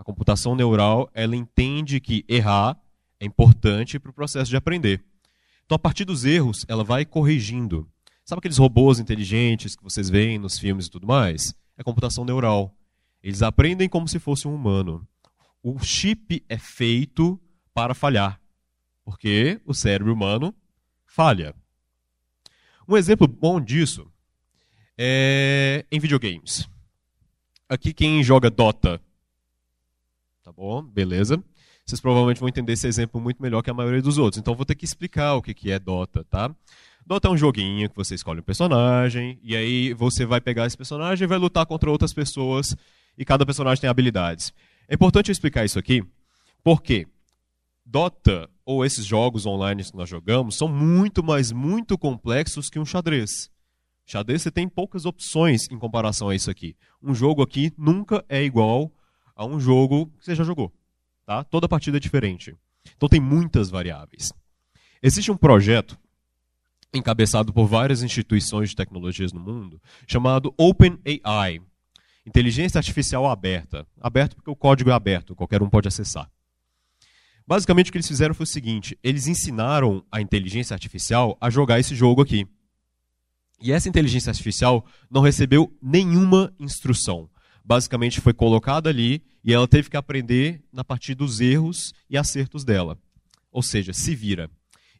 [0.00, 2.74] A computação neural ela entende que errar
[3.20, 5.04] é importante para o processo de aprender.
[5.66, 7.86] Então, a partir dos erros, ela vai corrigindo.
[8.24, 11.54] Sabe aqueles robôs inteligentes que vocês veem nos filmes e tudo mais?
[11.76, 12.74] É computação neural.
[13.22, 15.06] Eles aprendem como se fosse um humano.
[15.62, 17.38] O chip é feito
[17.74, 18.40] para falhar,
[19.04, 20.54] porque o cérebro humano
[21.04, 21.54] falha.
[22.88, 24.10] Um exemplo bom disso
[24.96, 26.66] é em videogames.
[27.68, 28.98] Aqui quem joga Dota.
[30.50, 30.82] Tá bom?
[30.82, 31.40] Beleza.
[31.86, 34.40] Vocês provavelmente vão entender esse exemplo muito melhor que a maioria dos outros.
[34.40, 36.52] Então vou ter que explicar o que é Dota, tá?
[37.06, 40.76] Dota é um joguinho que você escolhe um personagem e aí você vai pegar esse
[40.76, 42.74] personagem e vai lutar contra outras pessoas
[43.16, 44.52] e cada personagem tem habilidades.
[44.88, 46.02] É importante explicar isso aqui
[46.64, 47.06] porque
[47.86, 52.84] Dota ou esses jogos online que nós jogamos são muito, mas muito complexos que um
[52.84, 53.48] xadrez.
[54.04, 56.74] Xadrez você tem poucas opções em comparação a isso aqui.
[57.00, 58.90] Um jogo aqui nunca é igual
[59.34, 60.72] a um jogo que você já jogou.
[61.26, 61.44] Tá?
[61.44, 62.56] Toda partida é diferente.
[62.96, 64.32] Então tem muitas variáveis.
[65.02, 65.98] Existe um projeto
[66.92, 71.60] encabeçado por várias instituições de tecnologias no mundo chamado OpenAI,
[72.26, 73.86] Inteligência Artificial Aberta.
[74.00, 76.30] Aberto porque o código é aberto, qualquer um pode acessar.
[77.46, 81.80] Basicamente o que eles fizeram foi o seguinte: eles ensinaram a inteligência artificial a jogar
[81.80, 82.46] esse jogo aqui.
[83.60, 87.28] E essa inteligência artificial não recebeu nenhuma instrução.
[87.64, 92.64] Basicamente foi colocada ali e ela teve que aprender na partir dos erros e acertos
[92.64, 92.98] dela.
[93.50, 94.50] Ou seja, se vira.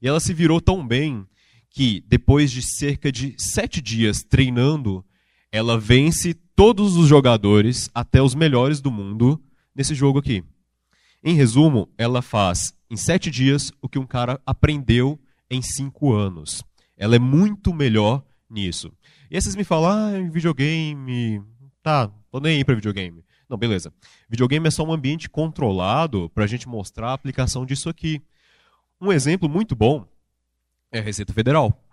[0.00, 1.26] E ela se virou tão bem
[1.68, 5.04] que, depois de cerca de sete dias treinando,
[5.52, 9.40] ela vence todos os jogadores, até os melhores do mundo,
[9.74, 10.42] nesse jogo aqui.
[11.22, 15.18] Em resumo, ela faz em sete dias o que um cara aprendeu
[15.50, 16.62] em cinco anos.
[16.96, 18.92] Ela é muito melhor nisso.
[19.30, 21.42] E aí vocês me falam, ah, videogame.
[21.82, 23.24] Tá, tô nem aí pra videogame.
[23.48, 23.92] Não, beleza.
[24.28, 28.22] Videogame é só um ambiente controlado para a gente mostrar a aplicação disso aqui.
[29.00, 30.06] Um exemplo muito bom
[30.92, 31.84] é a Receita Federal.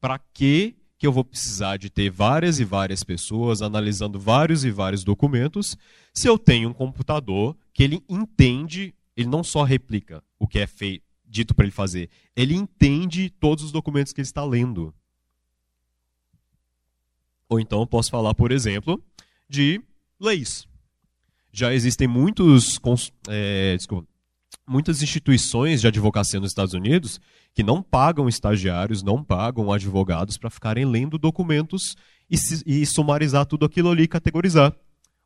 [0.00, 4.70] Para que que eu vou precisar de ter várias e várias pessoas analisando vários e
[4.70, 5.74] vários documentos
[6.12, 10.66] se eu tenho um computador que ele entende, ele não só replica o que é
[10.66, 14.92] feito, dito para ele fazer, ele entende todos os documentos que ele está lendo.
[17.48, 19.02] Ou então posso falar, por exemplo,
[19.50, 19.82] de
[20.18, 20.64] leis.
[21.52, 22.80] Já existem muitos,
[23.28, 24.08] é, desculpa,
[24.66, 27.20] muitas instituições de advocacia nos Estados Unidos
[27.52, 31.96] que não pagam estagiários, não pagam advogados para ficarem lendo documentos
[32.30, 34.72] e, e sumarizar tudo aquilo ali e categorizar.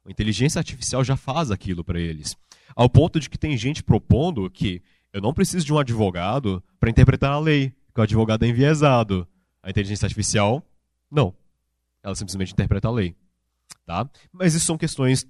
[0.07, 2.35] A inteligência artificial já faz aquilo para eles.
[2.75, 4.81] Ao ponto de que tem gente propondo que
[5.13, 9.29] eu não preciso de um advogado para interpretar a lei, que o advogado é enviesado.
[9.63, 10.67] A inteligência artificial,
[11.11, 11.35] não.
[12.03, 13.15] Ela simplesmente interpreta a lei.
[13.87, 14.09] Tá?
[14.33, 15.27] Mas isso são questões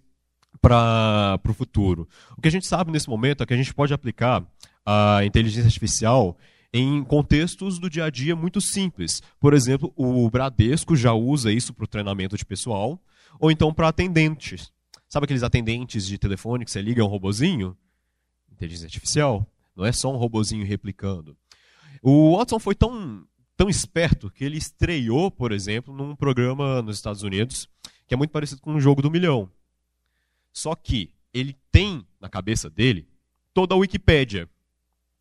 [0.61, 2.09] para o futuro.
[2.37, 4.45] O que a gente sabe nesse momento é que a gente pode aplicar
[4.85, 6.37] a inteligência artificial
[6.73, 9.23] em contextos do dia a dia muito simples.
[9.39, 13.01] Por exemplo, o Bradesco já usa isso para o treinamento de pessoal,
[13.39, 14.73] ou então para atendentes.
[15.09, 17.77] Sabe aqueles atendentes de telefone que você liga um robozinho?
[18.51, 19.47] Inteligência artificial.
[19.77, 21.37] Não é só um robozinho replicando.
[22.03, 23.25] O Watson foi tão,
[23.57, 27.69] tão esperto que ele estreou, por exemplo, num programa nos Estados Unidos
[28.07, 29.51] que é muito parecido com um jogo do milhão.
[30.53, 33.09] Só que ele tem na cabeça dele
[33.53, 34.49] toda a Wikipédia.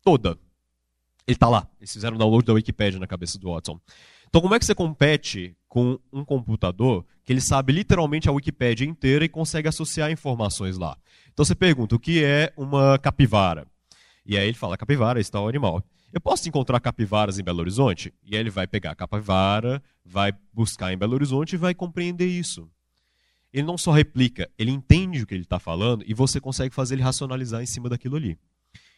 [0.02, 0.38] Toda.
[1.26, 1.66] Ele está lá.
[1.80, 3.80] Eles fizeram o download da Wikipédia na cabeça do Watson.
[4.28, 8.84] Então, como é que você compete com um computador que ele sabe literalmente a Wikipédia
[8.84, 10.96] inteira e consegue associar informações lá?
[11.32, 13.66] Então, você pergunta o que é uma capivara?
[14.26, 15.82] E aí ele fala: capivara, está o animal.
[16.14, 18.14] Eu posso encontrar capivaras em Belo Horizonte?
[18.22, 22.26] E aí ele vai pegar a capivara, vai buscar em Belo Horizonte e vai compreender
[22.26, 22.70] isso.
[23.52, 26.94] Ele não só replica, ele entende o que ele está falando e você consegue fazer
[26.94, 28.38] ele racionalizar em cima daquilo ali.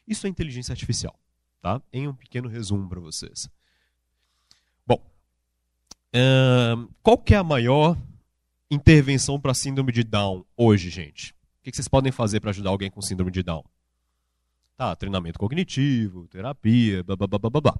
[0.06, 1.18] Isso é inteligência artificial
[1.66, 1.82] tá?
[1.92, 3.50] Em um pequeno resumo para vocês.
[4.86, 5.02] Bom,
[6.14, 7.98] uh, qual que é a maior
[8.70, 11.32] intervenção para síndrome de Down hoje, gente?
[11.32, 13.64] O que vocês podem fazer para ajudar alguém com síndrome de Down?
[14.76, 17.78] Tá, treinamento cognitivo, terapia, blá.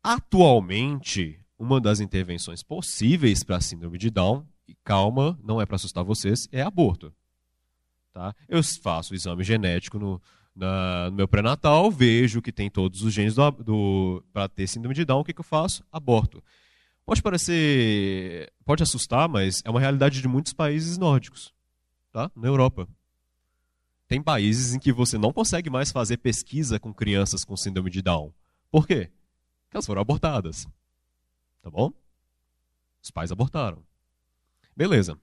[0.00, 6.04] Atualmente, uma das intervenções possíveis para síndrome de Down, e calma, não é para assustar
[6.04, 7.12] vocês, é aborto.
[8.12, 8.34] Tá?
[8.48, 10.22] Eu faço o exame genético no,
[10.54, 14.94] na, no meu pré-natal, vejo que tem todos os genes do, do para ter síndrome
[14.94, 15.84] de Down, o que, que eu faço?
[15.90, 16.42] Aborto.
[17.04, 18.52] Pode parecer.
[18.64, 21.52] Pode assustar, mas é uma realidade de muitos países nórdicos,
[22.12, 22.30] tá?
[22.34, 22.88] Na Europa.
[24.08, 28.02] Tem países em que você não consegue mais fazer pesquisa com crianças com síndrome de
[28.02, 28.32] Down.
[28.70, 29.10] Por quê?
[29.64, 30.66] Porque elas foram abortadas.
[31.60, 31.92] Tá bom?
[33.02, 33.82] Os pais abortaram.
[34.76, 35.18] Beleza.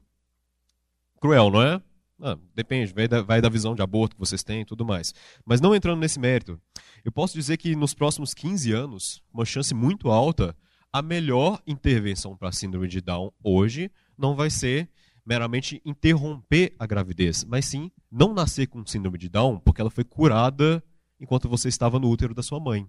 [1.21, 1.81] Cruel, não é?
[2.21, 5.13] Ah, depende, vai da, vai da visão de aborto que vocês têm e tudo mais.
[5.45, 6.59] Mas não entrando nesse mérito,
[7.03, 10.55] eu posso dizer que nos próximos 15 anos, uma chance muito alta
[10.91, 14.89] a melhor intervenção para síndrome de Down hoje não vai ser
[15.25, 20.03] meramente interromper a gravidez, mas sim não nascer com síndrome de Down porque ela foi
[20.03, 20.83] curada
[21.19, 22.87] enquanto você estava no útero da sua mãe.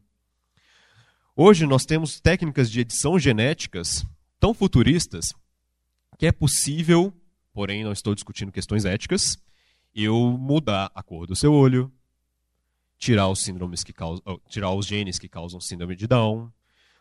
[1.35, 4.05] Hoje nós temos técnicas de edição genéticas
[4.39, 5.33] tão futuristas
[6.19, 7.13] que é possível,
[7.55, 9.39] porém não estou discutindo questões éticas,
[9.95, 11.91] eu mudar a cor do seu olho,
[12.99, 16.53] tirar os síndromes que causam, tirar os genes que causam síndrome de Down,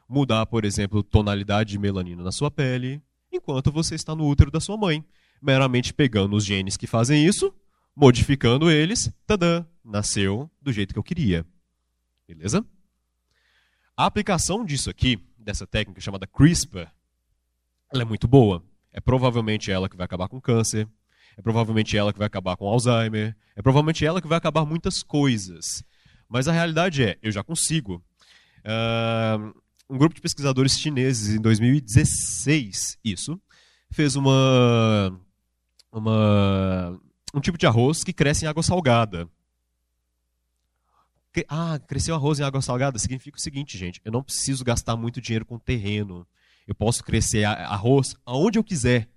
[0.07, 4.61] mudar, por exemplo, tonalidade de melanina na sua pele, enquanto você está no útero da
[4.61, 5.03] sua mãe,
[5.41, 7.53] meramente pegando os genes que fazem isso,
[7.95, 11.45] modificando eles, tadã, nasceu do jeito que eu queria.
[12.27, 12.65] Beleza?
[13.95, 16.87] A aplicação disso aqui, dessa técnica chamada CRISPR,
[17.91, 18.63] ela é muito boa.
[18.91, 20.87] É provavelmente ela que vai acabar com câncer,
[21.37, 25.03] é provavelmente ela que vai acabar com Alzheimer, é provavelmente ela que vai acabar muitas
[25.03, 25.83] coisas.
[26.27, 28.03] Mas a realidade é, eu já consigo.
[28.59, 29.53] Uh,
[29.89, 33.39] um grupo de pesquisadores chineses em 2016, isso,
[33.91, 35.19] fez uma,
[35.91, 36.99] uma
[37.33, 39.27] um tipo de arroz que cresce em água salgada.
[41.47, 45.19] Ah, cresceu arroz em água salgada significa o seguinte, gente, eu não preciso gastar muito
[45.19, 46.27] dinheiro com terreno.
[46.67, 49.09] Eu posso crescer arroz aonde eu quiser.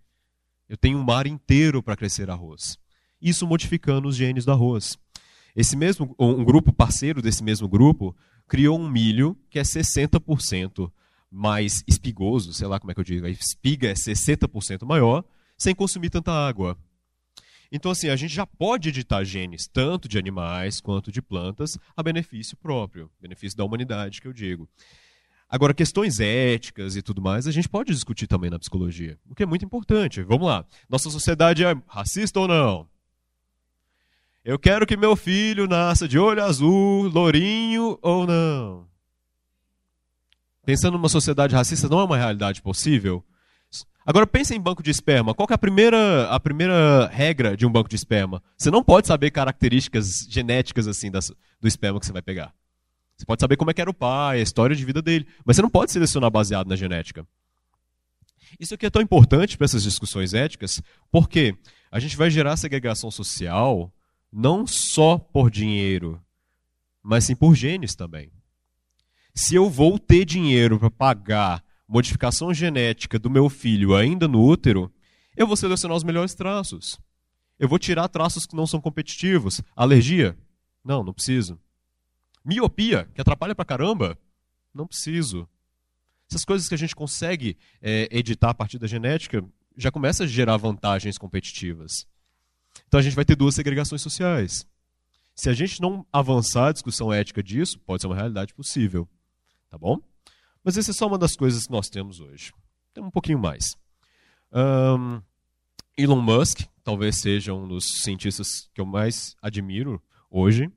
[0.68, 2.79] Eu tenho um mar inteiro para crescer arroz.
[3.20, 4.98] Isso modificando os genes do arroz.
[5.55, 8.16] Esse mesmo um grupo parceiro desse mesmo grupo
[8.48, 10.90] criou um milho que é 60%
[11.31, 15.24] mais espigoso, sei lá como é que eu digo, a espiga é 60% maior,
[15.57, 16.79] sem consumir tanta água.
[17.70, 22.02] Então, assim, a gente já pode editar genes, tanto de animais quanto de plantas, a
[22.02, 24.68] benefício próprio, benefício da humanidade, que eu digo.
[25.48, 29.42] Agora, questões éticas e tudo mais, a gente pode discutir também na psicologia, o que
[29.42, 30.22] é muito importante.
[30.22, 30.64] Vamos lá.
[30.88, 32.88] Nossa sociedade é racista ou não?
[34.44, 38.87] Eu quero que meu filho nasça de olho azul, lourinho ou não.
[40.64, 43.24] Pensando numa sociedade racista, não é uma realidade possível?
[44.07, 45.35] Agora pense em banco de esperma.
[45.35, 48.40] Qual é a primeira, a primeira regra de um banco de esperma?
[48.57, 52.55] Você não pode saber características genéticas assim das, do esperma que você vai pegar.
[53.16, 55.57] Você pode saber como é que era o pai, a história de vida dele, mas
[55.57, 57.27] você não pode selecionar baseado na genética.
[58.61, 61.57] Isso aqui é tão importante para essas discussões éticas, porque
[61.90, 63.92] a gente vai gerar segregação social
[64.33, 66.23] não só por dinheiro,
[67.03, 68.31] mas sim por genes também.
[69.35, 74.92] Se eu vou ter dinheiro para pagar modificação genética do meu filho ainda no útero,
[75.37, 76.99] eu vou selecionar os melhores traços.
[77.59, 79.62] Eu vou tirar traços que não são competitivos.
[79.75, 80.37] Alergia?
[80.85, 81.59] Não, não preciso.
[82.44, 84.18] Miopia, que atrapalha pra caramba?
[84.72, 85.49] Não preciso.
[86.31, 89.44] Essas coisas que a gente consegue é, editar a partir da genética
[89.77, 92.07] já começa a gerar vantagens competitivas.
[92.87, 94.66] Então a gente vai ter duas segregações sociais.
[95.35, 99.09] Se a gente não avançar a discussão ética disso, pode ser uma realidade possível.
[99.68, 100.01] Tá bom?
[100.66, 102.52] Mas essa é só uma das coisas que nós temos hoje.
[102.92, 103.76] Tem um pouquinho mais.
[104.52, 105.22] Um,
[105.96, 110.68] Elon Musk talvez seja um dos cientistas que eu mais admiro hoje.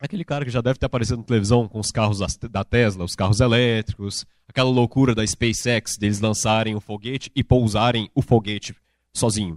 [0.00, 2.18] Aquele cara que já deve ter aparecido na televisão com os carros
[2.50, 8.10] da Tesla, os carros elétricos, aquela loucura da SpaceX deles lançarem o foguete e pousarem
[8.12, 8.74] o foguete
[9.12, 9.56] sozinho.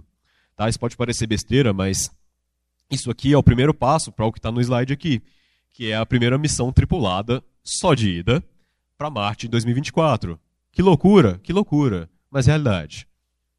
[0.54, 0.68] Tá?
[0.68, 2.08] Isso pode parecer besteira, mas
[2.88, 5.20] isso aqui é o primeiro passo para o que está no slide aqui,
[5.72, 8.42] que é a primeira missão tripulada, só de ida,
[8.96, 10.38] para Marte em 2024.
[10.72, 13.06] Que loucura, que loucura, mas realidade.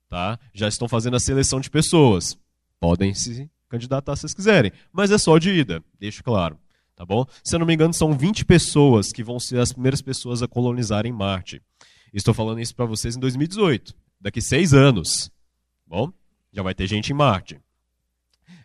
[0.09, 0.39] Tá?
[0.53, 2.37] Já estão fazendo a seleção de pessoas.
[2.79, 6.57] Podem se candidatar se vocês quiserem, mas é só de ida, deixo claro.
[6.95, 7.25] Tá bom?
[7.43, 10.47] Se eu não me engano, são 20 pessoas que vão ser as primeiras pessoas a
[10.47, 11.61] colonizarem Marte.
[12.13, 15.29] Estou falando isso para vocês em 2018, daqui seis anos.
[15.29, 16.11] Tá bom?
[16.51, 17.59] Já vai ter gente em Marte.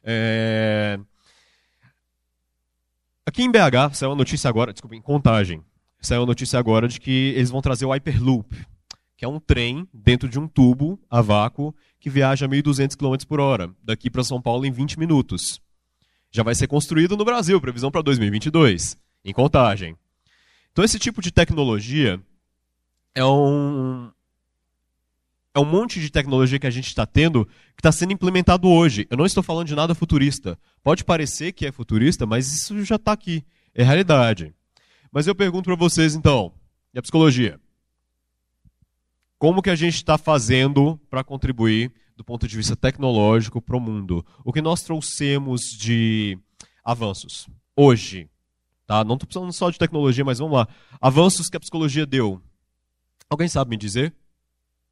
[0.02, 0.98] É...
[3.26, 5.62] Aqui em BH, saiu uma notícia agora, desculpa, em Contagem,
[5.98, 8.54] saiu uma notícia agora de que eles vão trazer o Hyperloop,
[9.16, 13.26] que é um trem dentro de um tubo a vácuo que viaja a 1.200 km
[13.26, 15.58] por hora, daqui para São Paulo em 20 minutos.
[16.30, 19.96] Já vai ser construído no Brasil, previsão para 2022, em Contagem.
[20.70, 22.20] Então, esse tipo de tecnologia
[23.14, 24.10] é um,
[25.54, 29.06] é um monte de tecnologia que a gente está tendo que está sendo implementado hoje.
[29.08, 30.58] Eu não estou falando de nada futurista.
[30.82, 33.44] Pode parecer que é futurista, mas isso já está aqui.
[33.74, 34.52] É realidade.
[35.12, 36.52] Mas eu pergunto para vocês, então,
[36.92, 37.60] e a psicologia?
[39.44, 43.80] como que a gente está fazendo para contribuir do ponto de vista tecnológico para o
[43.80, 44.24] mundo.
[44.42, 46.38] O que nós trouxemos de
[46.82, 47.46] avanços
[47.76, 48.26] hoje.
[48.86, 49.04] Tá?
[49.04, 50.66] Não estou precisando só de tecnologia, mas vamos lá.
[50.98, 52.40] Avanços que a psicologia deu.
[53.28, 54.14] Alguém sabe me dizer?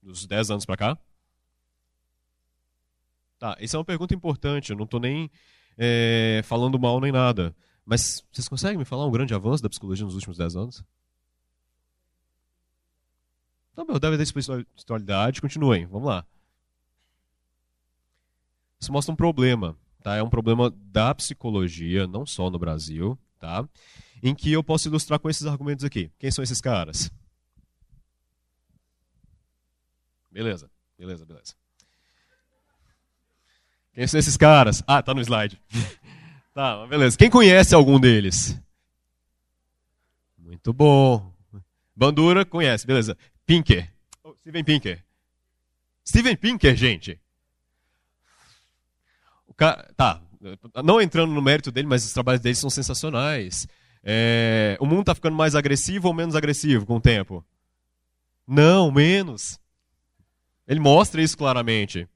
[0.03, 0.99] Dos 10 anos para cá?
[3.39, 4.71] Tá, essa é uma pergunta importante.
[4.71, 5.31] Eu não estou nem
[5.79, 7.55] é, falando mal nem nada.
[7.85, 10.85] Mas vocês conseguem me falar um grande avanço da psicologia nos últimos 10 anos?
[13.73, 15.41] Então, meu, deve ter espiritualidade.
[15.41, 16.25] Continuem, vamos lá.
[18.79, 19.77] Isso mostra um problema.
[20.03, 20.17] Tá?
[20.17, 23.67] É um problema da psicologia, não só no Brasil, tá?
[24.23, 26.11] em que eu posso ilustrar com esses argumentos aqui.
[26.19, 27.11] Quem são esses caras?
[30.33, 31.55] Beleza, beleza, beleza.
[33.95, 34.83] Quem são esses caras?
[34.87, 35.61] Ah, tá no slide.
[36.55, 37.19] tá, beleza.
[37.19, 38.59] Quem conhece algum deles?
[40.39, 41.31] Muito bom.
[41.95, 43.17] Bandura conhece, beleza.
[43.45, 43.93] Pinker.
[44.25, 45.05] Oh, Steven Pinker.
[46.09, 47.21] Steven Pinker, gente.
[49.47, 50.23] O cara, tá,
[50.83, 53.69] não entrando no mérito dele, mas os trabalhos dele são sensacionais.
[54.03, 57.45] É, o mundo está ficando mais agressivo ou menos agressivo com o tempo?
[58.47, 59.61] Não, menos.
[60.73, 62.09] Ele mostra isso claramente.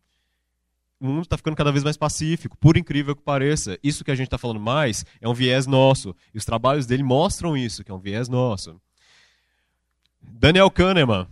[0.98, 3.78] O mundo está ficando cada vez mais pacífico, por incrível que pareça.
[3.82, 6.16] Isso que a gente está falando mais é um viés nosso.
[6.32, 8.80] E os trabalhos dele mostram isso, que é um viés nosso.
[10.22, 11.28] Daniel Kahneman.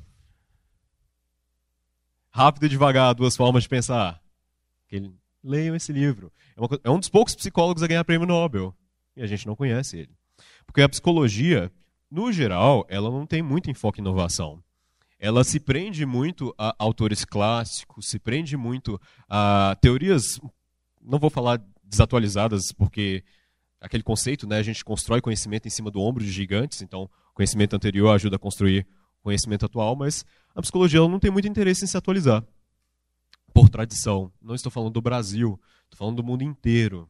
[2.31, 4.21] Rápido e devagar, duas formas de pensar.
[5.43, 6.31] Leiam esse livro.
[6.59, 8.77] É, é um dos poucos psicólogos a ganhar prêmio Nobel.
[9.17, 10.15] E a gente não conhece ele.
[10.67, 11.73] Porque a psicologia,
[12.11, 14.63] no geral, ela não tem muito enfoque em inovação.
[15.25, 20.39] Ela se prende muito a autores clássicos, se prende muito a teorias,
[21.01, 23.25] não vou falar desatualizadas, porque
[23.81, 27.75] aquele conceito, né, a gente constrói conhecimento em cima do ombro de gigantes, então conhecimento
[27.75, 28.87] anterior ajuda a construir
[29.23, 32.45] conhecimento atual, mas a psicologia não tem muito interesse em se atualizar
[33.55, 34.31] por tradição.
[34.43, 37.09] Não estou falando do Brasil, estou falando do mundo inteiro.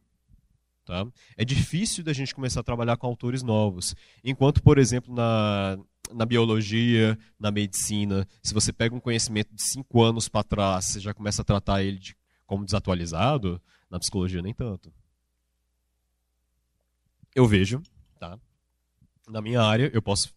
[0.85, 1.07] Tá?
[1.37, 3.95] É difícil da gente começar a trabalhar com autores novos.
[4.23, 5.79] Enquanto, por exemplo, na,
[6.13, 11.01] na biologia, na medicina, se você pega um conhecimento de cinco anos para trás, você
[11.01, 12.17] já começa a tratar ele de,
[12.47, 13.61] como desatualizado,
[13.91, 14.93] na psicologia nem tanto.
[17.35, 17.83] Eu vejo,
[18.19, 18.39] tá?
[19.29, 20.33] na minha área, eu posso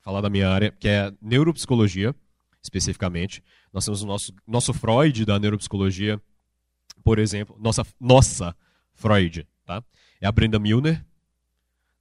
[0.00, 2.14] falar da minha área, que é neuropsicologia,
[2.62, 3.42] especificamente.
[3.72, 6.20] Nós temos o nosso, nosso Freud da neuropsicologia,
[7.02, 8.56] por exemplo, nossa, nossa
[8.94, 9.84] Freud, tá?
[10.20, 11.04] É a Brenda Milner,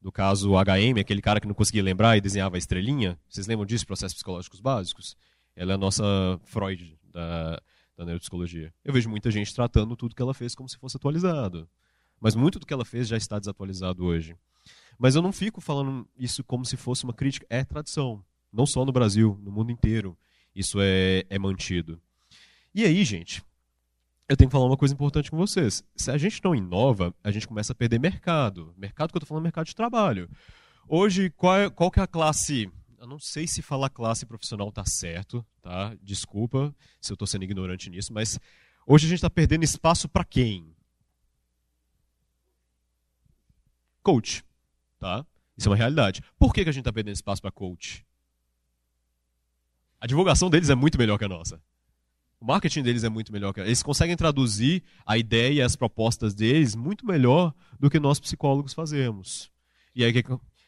[0.02, 3.20] do caso HM, aquele cara que não conseguia lembrar e desenhava a estrelinha.
[3.28, 5.18] Vocês lembram disso, processos psicológicos básicos?
[5.56, 6.04] Ela é a nossa
[6.44, 7.62] Freud da,
[7.98, 8.74] da neuropsicologia.
[8.84, 11.68] Eu vejo muita gente tratando tudo que ela fez como se fosse atualizado.
[12.22, 14.36] Mas muito do que ela fez já está desatualizado hoje.
[14.98, 17.46] Mas eu não fico falando isso como se fosse uma crítica.
[17.50, 18.24] É tradição.
[18.54, 20.18] Não só no Brasil, no mundo inteiro
[20.56, 22.02] isso é, é mantido.
[22.74, 23.44] E aí, gente,
[24.28, 25.84] eu tenho que falar uma coisa importante com vocês.
[25.96, 28.74] Se a gente não inova, a gente começa a perder mercado.
[28.76, 30.30] Mercado que eu estou falando é mercado de trabalho.
[30.88, 32.70] Hoje, qual, é, qual que é a classe...
[32.98, 35.96] Eu não sei se falar classe profissional está certo, tá?
[36.02, 38.40] Desculpa se eu estou sendo ignorante nisso, mas
[38.88, 40.76] hoje a gente está perdendo espaço para quem?
[44.02, 44.44] Coach,
[44.98, 45.24] tá?
[45.56, 46.24] Isso é uma realidade.
[46.40, 48.04] Por que, que a gente está perdendo espaço para coach?
[50.02, 51.62] A divulgação deles é muito melhor que a nossa.
[52.46, 56.76] O marketing deles é muito melhor Eles conseguem traduzir a ideia e as propostas deles
[56.76, 59.50] muito melhor do que nós psicólogos fazemos.
[59.96, 60.24] E aí o que,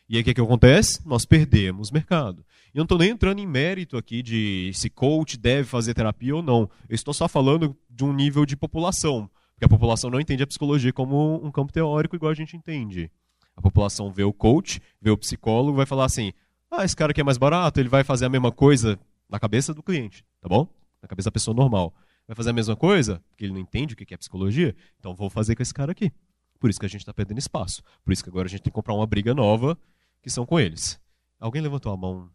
[0.09, 1.07] e aí, que, que acontece?
[1.07, 2.43] Nós perdemos mercado.
[2.73, 6.35] E eu não estou nem entrando em mérito aqui de se coach deve fazer terapia
[6.35, 6.67] ou não.
[6.89, 9.29] Eu estou só falando de um nível de população.
[9.53, 13.11] Porque a população não entende a psicologia como um campo teórico igual a gente entende.
[13.55, 16.33] A população vê o coach, vê o psicólogo, vai falar assim:
[16.71, 18.99] ah, esse cara aqui é mais barato, ele vai fazer a mesma coisa
[19.29, 20.67] na cabeça do cliente, tá bom?
[21.01, 21.93] Na cabeça da pessoa normal.
[22.27, 25.29] Vai fazer a mesma coisa, porque ele não entende o que é psicologia, então vou
[25.29, 26.11] fazer com esse cara aqui.
[26.59, 27.81] Por isso que a gente está perdendo espaço.
[28.03, 29.77] Por isso que agora a gente tem que comprar uma briga nova,
[30.21, 30.99] que são com eles.
[31.39, 32.29] Alguém levantou a mão?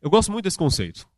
[0.00, 1.08] Eu gosto muito desse conceito.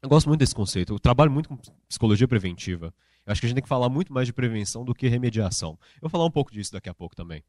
[0.00, 0.94] Eu gosto muito desse conceito.
[0.94, 1.56] Eu trabalho muito com
[1.88, 2.94] psicologia preventiva.
[3.26, 5.78] Eu acho que a gente tem que falar muito mais de prevenção do que remediação.
[5.96, 7.40] Eu vou falar um pouco disso daqui a pouco também.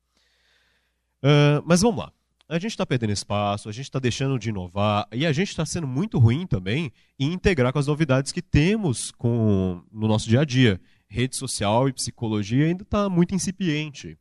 [1.24, 2.12] Uh, mas vamos lá
[2.50, 5.64] a gente está perdendo espaço, a gente está deixando de inovar e a gente está
[5.68, 10.42] sendo muito ruim também em integrar com as novidades que temos com, no nosso dia
[10.42, 10.82] a dia.
[11.08, 14.18] Rede social e psicologia ainda está muito incipiente.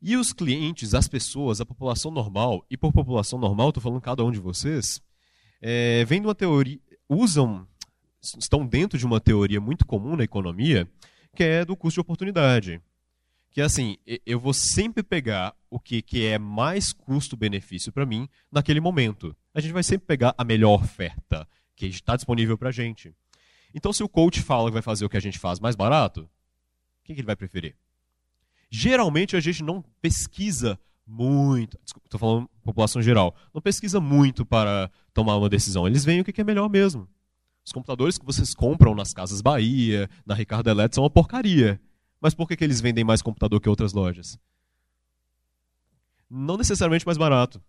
[0.00, 4.24] E os clientes, as pessoas, a população normal, e por população normal, estou falando cada
[4.24, 5.02] um de vocês,
[5.60, 7.66] é, vem de uma teoria, usam,
[8.22, 10.88] estão dentro de uma teoria muito comum na economia,
[11.34, 12.80] que é do custo de oportunidade.
[13.50, 13.96] Que assim,
[14.26, 19.34] eu vou sempre pegar o que, que é mais custo-benefício para mim naquele momento.
[19.54, 23.14] A gente vai sempre pegar a melhor oferta que está disponível para a gente.
[23.74, 26.22] Então, se o coach fala que vai fazer o que a gente faz mais barato,
[26.22, 27.76] o que ele vai preferir?
[28.70, 35.36] Geralmente a gente não pesquisa muito, estou falando população geral, não pesquisa muito para tomar
[35.36, 35.86] uma decisão.
[35.86, 37.08] Eles veem o que é melhor mesmo.
[37.64, 41.80] Os computadores que vocês compram nas Casas Bahia, na Ricardo Eletro, são uma porcaria.
[42.20, 44.38] Mas por que, que eles vendem mais computador que outras lojas?
[46.28, 47.62] Não necessariamente mais barato.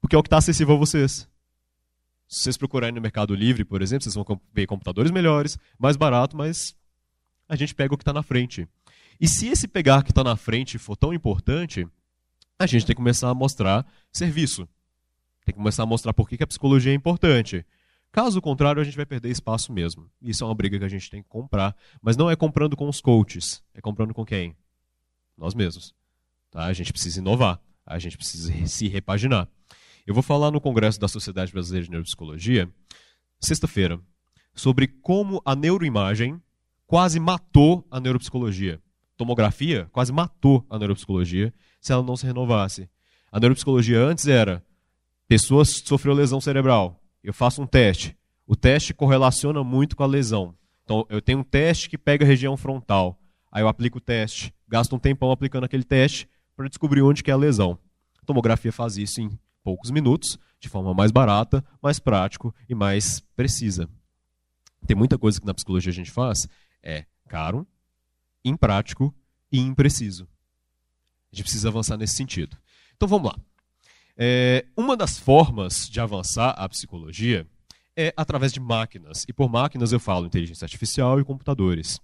[0.00, 1.28] Porque é o que está acessível a vocês.
[2.28, 6.36] Se vocês procurarem no Mercado Livre, por exemplo, vocês vão ver computadores melhores, mais barato,
[6.36, 6.74] mas
[7.48, 8.66] a gente pega o que está na frente.
[9.20, 11.86] E se esse pegar que está na frente for tão importante,
[12.58, 14.68] a gente tem que começar a mostrar serviço.
[15.44, 17.64] Tem que começar a mostrar por que, a psicologia é importante.
[18.14, 20.08] Caso contrário, a gente vai perder espaço mesmo.
[20.22, 21.74] Isso é uma briga que a gente tem que comprar.
[22.00, 23.60] Mas não é comprando com os coaches.
[23.74, 24.56] É comprando com quem?
[25.36, 25.92] Nós mesmos.
[26.48, 26.66] Tá?
[26.66, 27.60] A gente precisa inovar.
[27.84, 29.48] A gente precisa se repaginar.
[30.06, 32.70] Eu vou falar no Congresso da Sociedade Brasileira de Neuropsicologia,
[33.40, 34.00] sexta-feira,
[34.54, 36.40] sobre como a neuroimagem
[36.86, 38.80] quase matou a neuropsicologia
[39.16, 42.88] tomografia quase matou a neuropsicologia se ela não se renovasse.
[43.30, 44.64] A neuropsicologia antes era
[45.26, 48.16] pessoa sofreu lesão cerebral, eu faço um teste.
[48.46, 50.54] O teste correlaciona muito com a lesão.
[50.84, 53.18] Então, eu tenho um teste que pega a região frontal.
[53.50, 57.30] Aí eu aplico o teste, gasto um tempão aplicando aquele teste para descobrir onde que
[57.30, 57.78] é a lesão.
[58.22, 63.20] A tomografia faz isso em poucos minutos, de forma mais barata, mais prático e mais
[63.34, 63.88] precisa.
[64.86, 66.46] Tem muita coisa que na psicologia a gente faz,
[66.82, 67.66] é caro,
[68.44, 69.14] imprático
[69.50, 70.28] e impreciso.
[71.32, 72.56] A gente precisa avançar nesse sentido.
[72.94, 73.38] Então vamos lá.
[74.16, 77.46] É, uma das formas de avançar a psicologia
[77.96, 79.24] é através de máquinas.
[79.28, 82.00] E por máquinas eu falo inteligência artificial e computadores.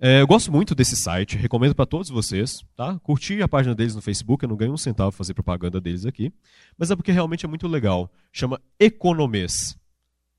[0.00, 2.64] É, eu gosto muito desse site, recomendo para todos vocês.
[2.76, 2.98] Tá?
[3.00, 6.04] Curti a página deles no Facebook, eu não ganho um centavo para fazer propaganda deles
[6.04, 6.32] aqui.
[6.76, 8.10] Mas é porque realmente é muito legal.
[8.32, 9.76] Chama Economês.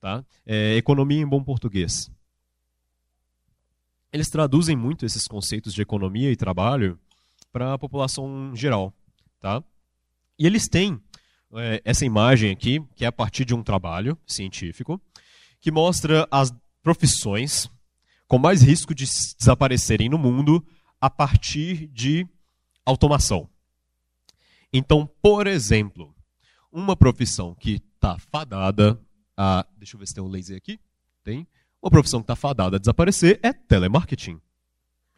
[0.01, 0.23] Tá?
[0.45, 2.11] É, economia em bom português
[4.15, 6.97] eles traduzem muito esses conceitos de economia e trabalho
[7.51, 8.93] para a população geral.
[9.41, 9.61] Tá?
[10.37, 11.01] E eles têm
[11.53, 15.01] é, essa imagem aqui, que é a partir de um trabalho científico,
[15.59, 17.69] que mostra as profissões
[18.27, 19.05] com mais risco de
[19.37, 20.65] desaparecerem no mundo
[20.99, 22.27] a partir de
[22.85, 23.49] automação.
[24.71, 26.13] Então, por exemplo,
[26.71, 28.99] uma profissão que está fadada
[29.37, 29.65] a.
[29.77, 30.79] Deixa eu ver se tem um laser aqui.
[31.23, 31.47] Tem.
[31.81, 34.41] Uma profissão que está fadada a desaparecer é telemarketing.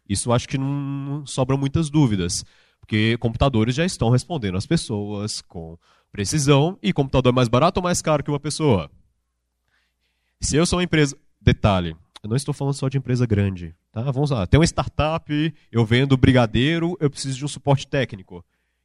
[0.07, 2.45] Isso acho que não sobram muitas dúvidas,
[2.87, 5.77] porque computadores já estão respondendo às pessoas com
[6.09, 8.89] precisão e computador é mais barato ou mais caro que uma pessoa.
[10.39, 14.09] Se eu sou uma empresa, detalhe, eu não estou falando só de empresa grande, tá?
[14.09, 18.43] Vamos lá, tem uma startup, eu vendo brigadeiro, eu preciso de um suporte técnico.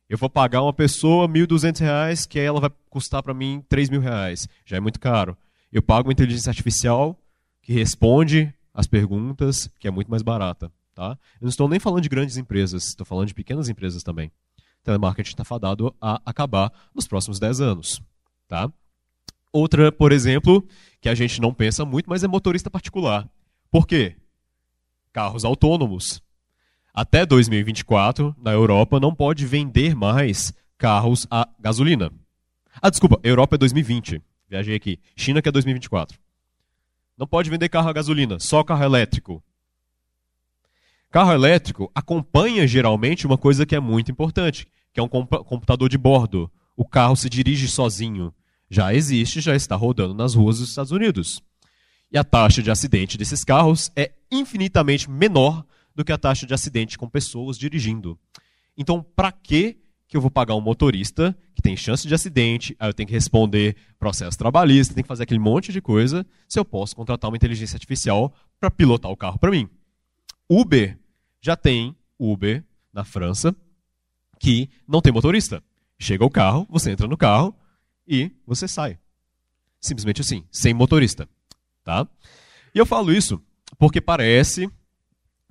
[0.09, 4.00] Eu vou pagar uma pessoa R$ 1.200, que ela vai custar para mim R$ mil
[4.00, 4.48] reais.
[4.66, 5.36] Já é muito caro.
[5.72, 7.16] Eu pago uma inteligência artificial
[7.62, 10.72] que responde as perguntas, que é muito mais barata.
[10.95, 11.18] Tá?
[11.40, 14.30] Eu não estou nem falando de grandes empresas, estou falando de pequenas empresas também.
[14.82, 18.03] Telemarketing está fadado a acabar nos próximos 10 anos.
[18.49, 18.70] Tá?
[19.53, 20.66] Outra, por exemplo,
[21.01, 23.28] que a gente não pensa muito, mas é motorista particular.
[23.70, 24.16] Por quê?
[25.12, 26.22] Carros autônomos.
[26.93, 32.11] Até 2024, na Europa, não pode vender mais carros a gasolina.
[32.80, 34.20] Ah, desculpa, Europa é 2020.
[34.49, 34.99] Viajei aqui.
[35.16, 36.18] China que é 2024.
[37.16, 39.43] Não pode vender carro a gasolina, só carro elétrico.
[41.12, 45.98] Carro elétrico acompanha geralmente uma coisa que é muito importante, que é um computador de
[45.98, 46.50] bordo.
[46.74, 48.32] O carro se dirige sozinho.
[48.70, 51.42] Já existe, já está rodando nas ruas dos Estados Unidos.
[52.10, 56.54] E a taxa de acidente desses carros é infinitamente menor do que a taxa de
[56.54, 58.18] acidente com pessoas dirigindo.
[58.74, 59.76] Então, para que
[60.08, 63.14] que eu vou pagar um motorista que tem chance de acidente, aí eu tenho que
[63.14, 67.36] responder processo trabalhista, tenho que fazer aquele monte de coisa, se eu posso contratar uma
[67.36, 69.68] inteligência artificial para pilotar o carro para mim.
[70.50, 71.01] Uber
[71.43, 73.55] já tem Uber na França
[74.38, 75.62] que não tem motorista.
[75.99, 77.55] Chega o carro, você entra no carro
[78.07, 78.99] e você sai.
[79.80, 81.28] Simplesmente assim, sem motorista,
[81.84, 82.07] tá?
[82.74, 83.43] E eu falo isso
[83.78, 84.70] porque parece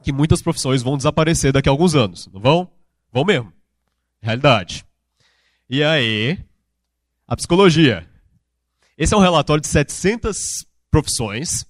[0.01, 2.71] que muitas profissões vão desaparecer daqui a alguns anos, não vão?
[3.11, 3.53] Vão mesmo.
[4.21, 4.85] Realidade.
[5.69, 6.39] E aí,
[7.27, 8.07] a psicologia.
[8.97, 11.65] Esse é um relatório de 700 profissões,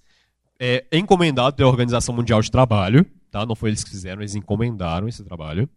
[0.60, 3.06] é, encomendado pela Organização Mundial de Trabalho.
[3.32, 3.46] Tá?
[3.46, 5.68] Não foi eles que fizeram, eles encomendaram esse trabalho.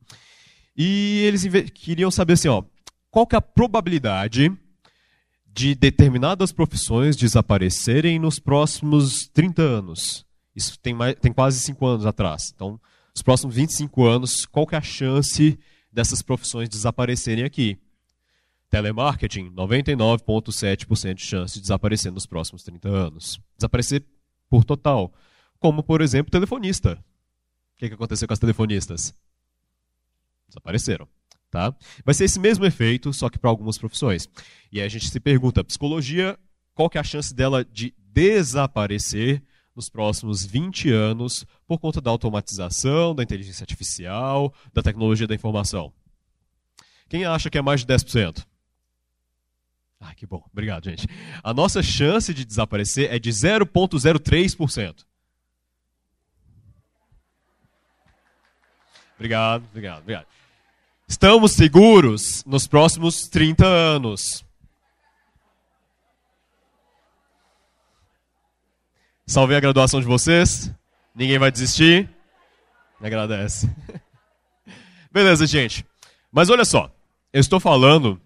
[0.77, 2.63] E eles queriam saber assim, ó,
[3.11, 4.53] qual que é a probabilidade
[5.55, 10.27] de determinadas profissões desaparecerem nos próximos 30 anos.
[10.55, 12.53] Isso tem, mais, tem quase 5 anos atrás.
[12.55, 12.81] Então,
[13.15, 15.57] Nos próximos 25 anos, qual que é a chance
[15.93, 17.79] dessas profissões desaparecerem aqui?
[18.69, 23.41] Telemarketing, 99,7% de chance de desaparecer nos próximos 30 anos.
[23.57, 24.05] Desaparecer
[24.51, 25.15] por total.
[25.61, 26.99] Como, por exemplo, telefonista.
[27.75, 29.15] O que, que aconteceu com as telefonistas?
[30.49, 31.09] Desapareceram.
[31.51, 31.75] Tá?
[32.05, 34.29] Vai ser esse mesmo efeito, só que para algumas profissões.
[34.73, 36.39] E aí a gente se pergunta, psicologia,
[36.75, 39.43] qual que é a chance dela de desaparecer
[39.75, 45.93] nos próximos 20 anos por conta da automatização, da inteligência artificial, da tecnologia da informação?
[47.09, 48.45] Quem acha que é mais de 10%?
[50.01, 50.45] Ah, que bom.
[50.53, 51.07] Obrigado, gente.
[51.43, 55.05] A nossa chance de desaparecer é de 0,03%.
[59.17, 60.27] Obrigado, obrigado, obrigado.
[61.07, 64.45] Estamos seguros nos próximos 30 anos.
[69.27, 70.73] Salvei a graduação de vocês.
[71.15, 72.09] Ninguém vai desistir.
[73.01, 73.71] Me agradece.
[75.13, 75.87] Beleza, gente.
[76.31, 76.91] Mas olha só.
[77.33, 78.21] Eu estou falando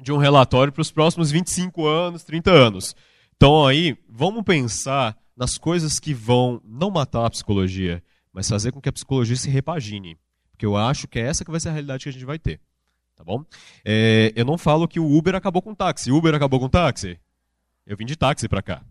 [0.00, 2.96] de um relatório para os próximos 25 anos, 30 anos.
[3.36, 8.02] Então aí, vamos pensar nas coisas que vão não matar a psicologia,
[8.34, 10.18] mas fazer com que a psicologia se repagine.
[10.50, 12.38] Porque eu acho que é essa que vai ser a realidade que a gente vai
[12.38, 12.60] ter.
[13.14, 13.44] Tá bom?
[13.84, 16.10] É, eu não falo que o Uber acabou com o táxi.
[16.10, 17.18] Uber acabou com o táxi?
[17.86, 18.82] Eu vim de táxi para cá.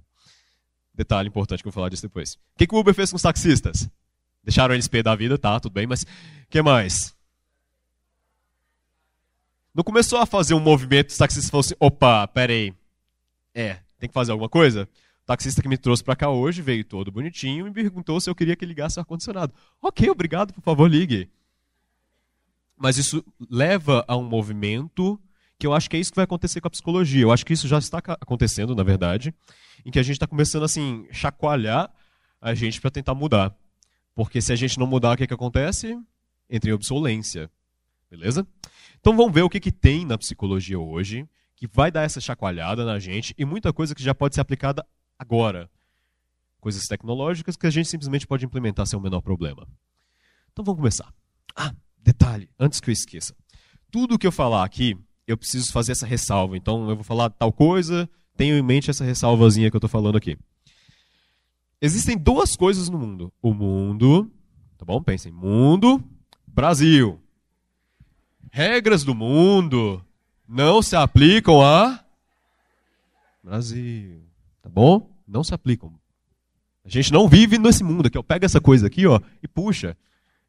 [0.95, 2.35] Detalhe importante que eu vou falar disso depois.
[2.35, 3.89] O que, que o Uber fez com os taxistas?
[4.43, 6.07] Deixaram eles perder da vida, tá, tudo bem, mas o
[6.49, 7.13] que mais?
[9.73, 12.73] Não começou a fazer um movimento, os taxistas falaram assim, opa, peraí,
[13.53, 14.87] é, tem que fazer alguma coisa?
[15.23, 18.29] O taxista que me trouxe para cá hoje veio todo bonitinho e me perguntou se
[18.29, 19.53] eu queria que ligasse o ar-condicionado.
[19.81, 21.29] Ok, obrigado, por favor, ligue.
[22.77, 25.17] Mas isso leva a um movimento
[25.57, 27.21] que eu acho que é isso que vai acontecer com a psicologia.
[27.21, 29.33] Eu acho que isso já está acontecendo, na verdade,
[29.85, 31.89] em que a gente está começando assim chacoalhar
[32.41, 33.55] a gente para tentar mudar.
[34.13, 35.97] Porque se a gente não mudar, o que, que acontece?
[36.49, 37.49] Entra em obsolência.
[38.11, 38.45] Beleza?
[38.99, 42.83] Então vamos ver o que, que tem na psicologia hoje, que vai dar essa chacoalhada
[42.83, 44.85] na gente, e muita coisa que já pode ser aplicada
[45.17, 45.69] agora.
[46.59, 49.67] Coisas tecnológicas que a gente simplesmente pode implementar sem o menor problema.
[50.51, 51.13] Então vamos começar.
[51.55, 53.35] Ah, detalhe, antes que eu esqueça.
[53.91, 54.97] Tudo que eu falar aqui,
[55.27, 56.55] eu preciso fazer essa ressalva.
[56.55, 60.17] Então eu vou falar tal coisa, tenho em mente essa ressalvazinha que eu estou falando
[60.17, 60.37] aqui.
[61.81, 63.31] Existem duas coisas no mundo.
[63.41, 64.31] O mundo,
[64.77, 65.03] tá bom?
[65.03, 66.01] Pensem, mundo,
[66.47, 67.19] Brasil.
[68.51, 70.01] Regras do mundo
[70.47, 72.03] não se aplicam a
[73.43, 74.23] Brasil,
[74.63, 75.15] tá bom?
[75.27, 75.93] Não se aplicam.
[76.83, 78.23] A gente não vive nesse mundo aqui, ó.
[78.23, 79.95] Pega essa coisa aqui, ó, e puxa,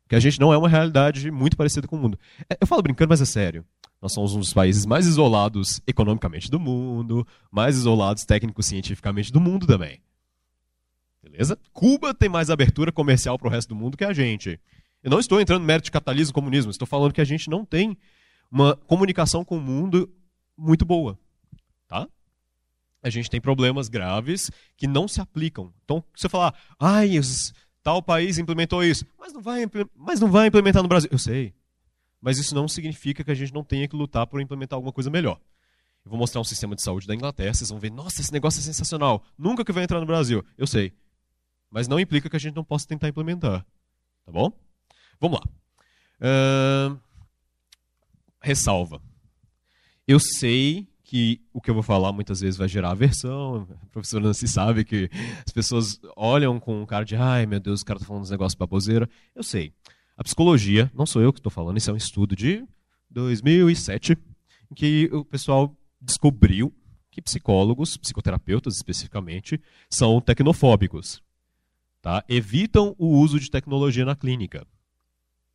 [0.08, 2.18] que a gente não é uma realidade muito parecida com o mundo.
[2.48, 3.64] É, eu falo brincando, mas é sério.
[4.00, 9.66] Nós somos um dos países mais isolados economicamente do mundo, mais isolados técnico-cientificamente do mundo
[9.66, 10.00] também.
[11.22, 11.58] Beleza?
[11.72, 14.60] Cuba tem mais abertura comercial para o resto do mundo que a gente.
[15.02, 17.64] Eu não estou entrando no mérito de capitalismo comunismo, estou falando que a gente não
[17.64, 17.96] tem
[18.50, 20.10] uma comunicação com o mundo
[20.56, 21.18] muito boa.
[23.04, 25.72] A gente tem problemas graves que não se aplicam.
[25.84, 27.10] Então, você falar, ai,
[27.82, 31.10] tal país implementou isso, mas não, vai, mas não vai implementar no Brasil.
[31.12, 31.54] Eu sei
[32.24, 35.10] mas isso não significa que a gente não tenha que lutar por implementar alguma coisa
[35.10, 35.38] melhor.
[36.02, 38.60] Eu vou mostrar um sistema de saúde da Inglaterra, vocês vão ver, nossa, esse negócio
[38.60, 40.42] é sensacional, nunca que vai entrar no Brasil.
[40.56, 40.94] Eu sei.
[41.70, 43.62] Mas não implica que a gente não possa tentar implementar.
[44.24, 44.50] Tá bom?
[45.20, 45.46] Vamos lá.
[46.96, 46.98] Uh...
[48.40, 49.02] Ressalva.
[50.08, 53.68] Eu sei que o que eu vou falar muitas vezes vai gerar aversão.
[53.82, 55.10] A professora Nancy sabe que
[55.46, 58.30] as pessoas olham com um cara de ai meu Deus, o cara tá falando uns
[58.30, 59.08] negócios baboseira.
[59.34, 59.72] Eu sei.
[60.16, 62.64] A psicologia, não sou eu que estou falando, isso é um estudo de
[63.10, 64.16] 2007,
[64.70, 66.72] em que o pessoal descobriu
[67.10, 71.22] que psicólogos, psicoterapeutas especificamente, são tecnofóbicos.
[72.00, 72.24] Tá?
[72.28, 74.66] Evitam o uso de tecnologia na clínica.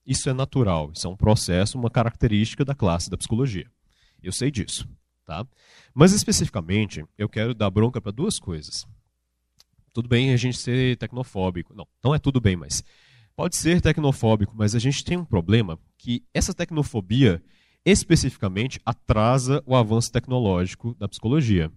[0.06, 3.70] Isso é natural, isso é um processo, uma característica da classe da psicologia.
[4.22, 4.88] Eu sei disso.
[5.30, 5.46] Tá?
[5.94, 8.88] Mas especificamente, eu quero dar bronca para duas coisas.
[9.94, 11.72] Tudo bem a gente ser tecnofóbico.
[11.76, 12.84] Não, não é tudo bem, mas
[13.36, 17.44] pode ser tecnofóbico, mas a gente tem um problema que essa tecnofobia
[17.86, 21.72] especificamente atrasa o avanço tecnológico da psicologia.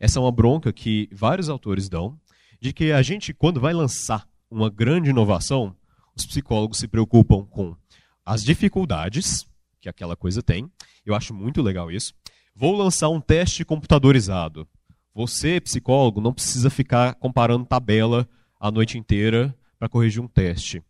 [0.00, 2.18] Essa é uma bronca que vários autores dão
[2.58, 5.76] de que a gente quando vai lançar uma grande inovação,
[6.16, 7.76] os psicólogos se preocupam com
[8.24, 9.46] as dificuldades
[9.78, 10.72] que aquela coisa tem.
[11.04, 12.14] Eu acho muito legal isso.
[12.54, 14.68] Vou lançar um teste computadorizado.
[15.14, 18.28] Você, psicólogo, não precisa ficar comparando tabela
[18.58, 20.82] a noite inteira para corrigir um teste.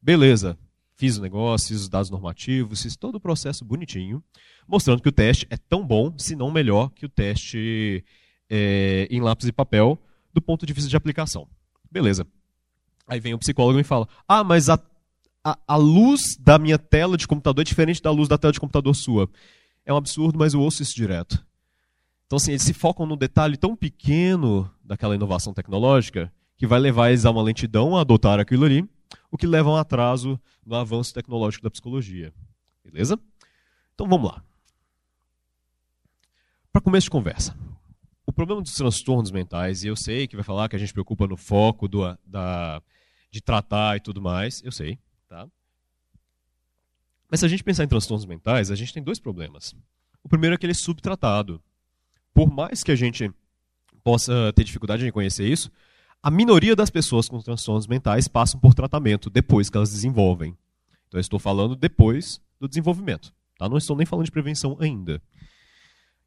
[0.00, 0.58] Beleza,
[0.96, 4.22] fiz o negócio, fiz os dados normativos, fiz todo o processo bonitinho,
[4.66, 8.04] mostrando que o teste é tão bom, se não melhor, que o teste
[8.48, 9.98] é, em lápis e papel
[10.32, 11.48] do ponto de vista de aplicação.
[11.90, 12.26] Beleza.
[13.06, 14.78] Aí vem o psicólogo e fala: Ah, mas a,
[15.42, 18.60] a, a, luz da minha tela de computador é diferente da luz da tela de
[18.60, 19.28] computador sua.
[19.88, 21.42] É um absurdo, mas eu ouço isso direto.
[22.26, 27.08] Então, assim, eles se focam num detalhe tão pequeno daquela inovação tecnológica que vai levar
[27.08, 28.86] eles a uma lentidão a adotar aquilo ali,
[29.30, 32.34] o que leva a um atraso no avanço tecnológico da psicologia.
[32.84, 33.18] Beleza?
[33.94, 34.44] Então vamos lá.
[36.70, 37.56] Para começo de conversa.
[38.26, 41.26] O problema dos transtornos mentais, e eu sei que vai falar que a gente preocupa
[41.26, 42.82] no foco do, da,
[43.30, 45.48] de tratar e tudo mais, eu sei, tá?
[47.30, 49.74] Mas se a gente pensar em transtornos mentais, a gente tem dois problemas.
[50.22, 51.62] O primeiro é que ele é subtratado.
[52.32, 53.30] Por mais que a gente
[54.02, 55.70] possa ter dificuldade em reconhecer isso,
[56.22, 60.56] a minoria das pessoas com transtornos mentais passam por tratamento depois que elas desenvolvem.
[61.06, 63.32] Então eu estou falando depois do desenvolvimento.
[63.58, 63.68] Tá?
[63.68, 65.22] Não estou nem falando de prevenção ainda.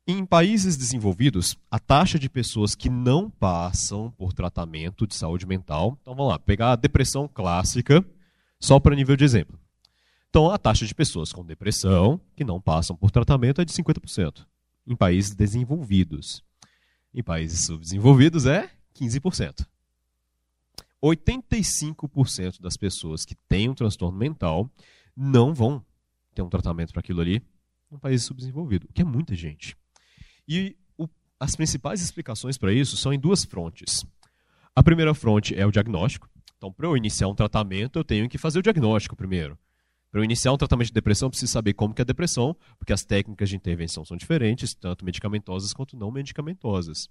[0.08, 5.98] Em países desenvolvidos, a taxa de pessoas que não passam por tratamento de saúde mental.
[6.02, 8.04] Então vamos lá, pegar a depressão clássica,
[8.60, 9.61] só para nível de exemplo.
[10.32, 14.48] Então a taxa de pessoas com depressão que não passam por tratamento é de 50%.
[14.88, 16.42] Em países desenvolvidos.
[17.14, 19.68] Em países subdesenvolvidos é 15%.
[21.04, 24.72] 85% das pessoas que têm um transtorno mental
[25.14, 25.84] não vão
[26.34, 27.44] ter um tratamento para aquilo ali
[27.90, 29.76] num país subdesenvolvido, o que é muita gente.
[30.48, 31.10] E o,
[31.42, 34.06] as principais explicações para isso são em duas frontes.
[34.74, 36.30] A primeira fronte é o diagnóstico.
[36.58, 39.60] Então, para eu iniciar um tratamento, eu tenho que fazer o diagnóstico primeiro.
[40.12, 42.54] Para eu iniciar um tratamento de depressão, eu preciso saber como que é a depressão,
[42.78, 47.10] porque as técnicas de intervenção são diferentes, tanto medicamentosas quanto não medicamentosas.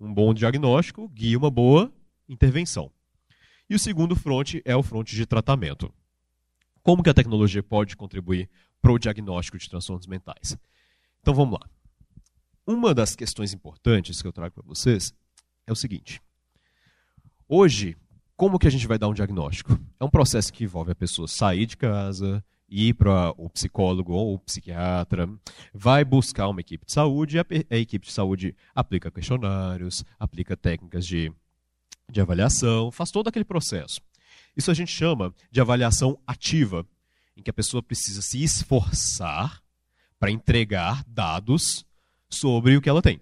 [0.00, 1.92] Um bom diagnóstico guia uma boa
[2.28, 2.90] intervenção.
[3.70, 5.94] E o segundo fronte é o fronte de tratamento.
[6.82, 10.56] Como que a tecnologia pode contribuir para o diagnóstico de transtornos mentais?
[11.20, 11.70] Então vamos lá.
[12.66, 15.14] Uma das questões importantes que eu trago para vocês
[15.64, 16.20] é o seguinte.
[17.48, 17.96] Hoje,
[18.42, 19.78] como que a gente vai dar um diagnóstico?
[20.00, 24.34] É um processo que envolve a pessoa sair de casa, ir para o psicólogo ou
[24.34, 25.30] o psiquiatra,
[25.72, 31.06] vai buscar uma equipe de saúde, a, a equipe de saúde aplica questionários, aplica técnicas
[31.06, 31.32] de,
[32.10, 34.00] de avaliação, faz todo aquele processo.
[34.56, 36.84] Isso a gente chama de avaliação ativa,
[37.36, 39.62] em que a pessoa precisa se esforçar
[40.18, 41.86] para entregar dados
[42.28, 43.20] sobre o que ela tem.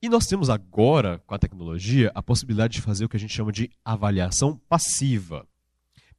[0.00, 3.34] E nós temos agora, com a tecnologia, a possibilidade de fazer o que a gente
[3.34, 5.46] chama de avaliação passiva.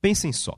[0.02, 0.54] Pensem só.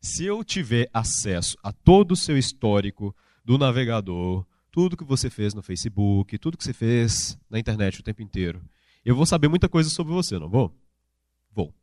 [0.00, 3.14] Se eu tiver acesso a todo o seu histórico
[3.44, 8.02] do navegador, tudo que você fez no Facebook, tudo que você fez na internet o
[8.02, 8.62] tempo inteiro,
[9.04, 10.74] eu vou saber muita coisa sobre você, não vou?
[11.52, 11.74] Vou.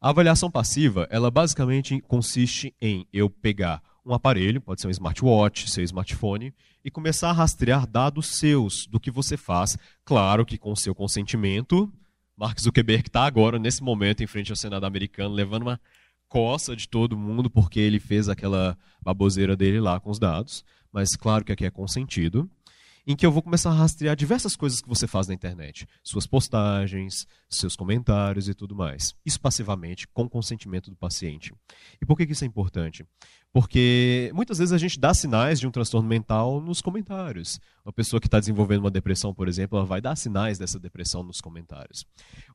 [0.00, 5.70] A avaliação passiva, ela basicamente consiste em eu pegar um aparelho, pode ser um smartwatch,
[5.70, 6.52] seu smartphone,
[6.84, 11.92] e começar a rastrear dados seus do que você faz, claro que com seu consentimento.
[12.36, 15.80] Mark Zuckerberg está agora, nesse momento, em frente ao Senado americano, levando uma
[16.28, 21.10] coça de todo mundo porque ele fez aquela baboseira dele lá com os dados, mas
[21.14, 22.50] claro que aqui é consentido
[23.06, 25.86] em que eu vou começar a rastrear diversas coisas que você faz na internet.
[26.02, 29.14] Suas postagens, seus comentários e tudo mais.
[29.26, 31.52] Isso passivamente, com consentimento do paciente.
[32.00, 33.04] E por que isso é importante?
[33.52, 37.60] Porque muitas vezes a gente dá sinais de um transtorno mental nos comentários.
[37.84, 41.22] Uma pessoa que está desenvolvendo uma depressão, por exemplo, ela vai dar sinais dessa depressão
[41.22, 42.06] nos comentários.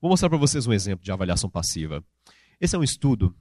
[0.02, 2.04] Vou mostrar para vocês um exemplo de avaliação passiva.
[2.60, 3.36] Esse é um estudo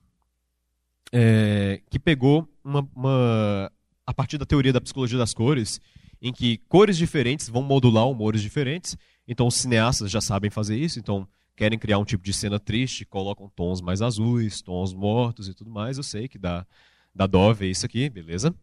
[1.12, 3.72] é, que pegou uma, uma,
[4.04, 5.80] a partir da teoria da psicologia das cores
[6.20, 8.96] em que cores diferentes vão modular humores diferentes.
[9.26, 10.98] Então, os cineastas já sabem fazer isso.
[10.98, 15.54] Então, querem criar um tipo de cena triste, colocam tons mais azuis, tons mortos e
[15.54, 15.96] tudo mais.
[15.96, 16.66] Eu sei que dá,
[17.14, 18.54] dá dó ver isso aqui, beleza?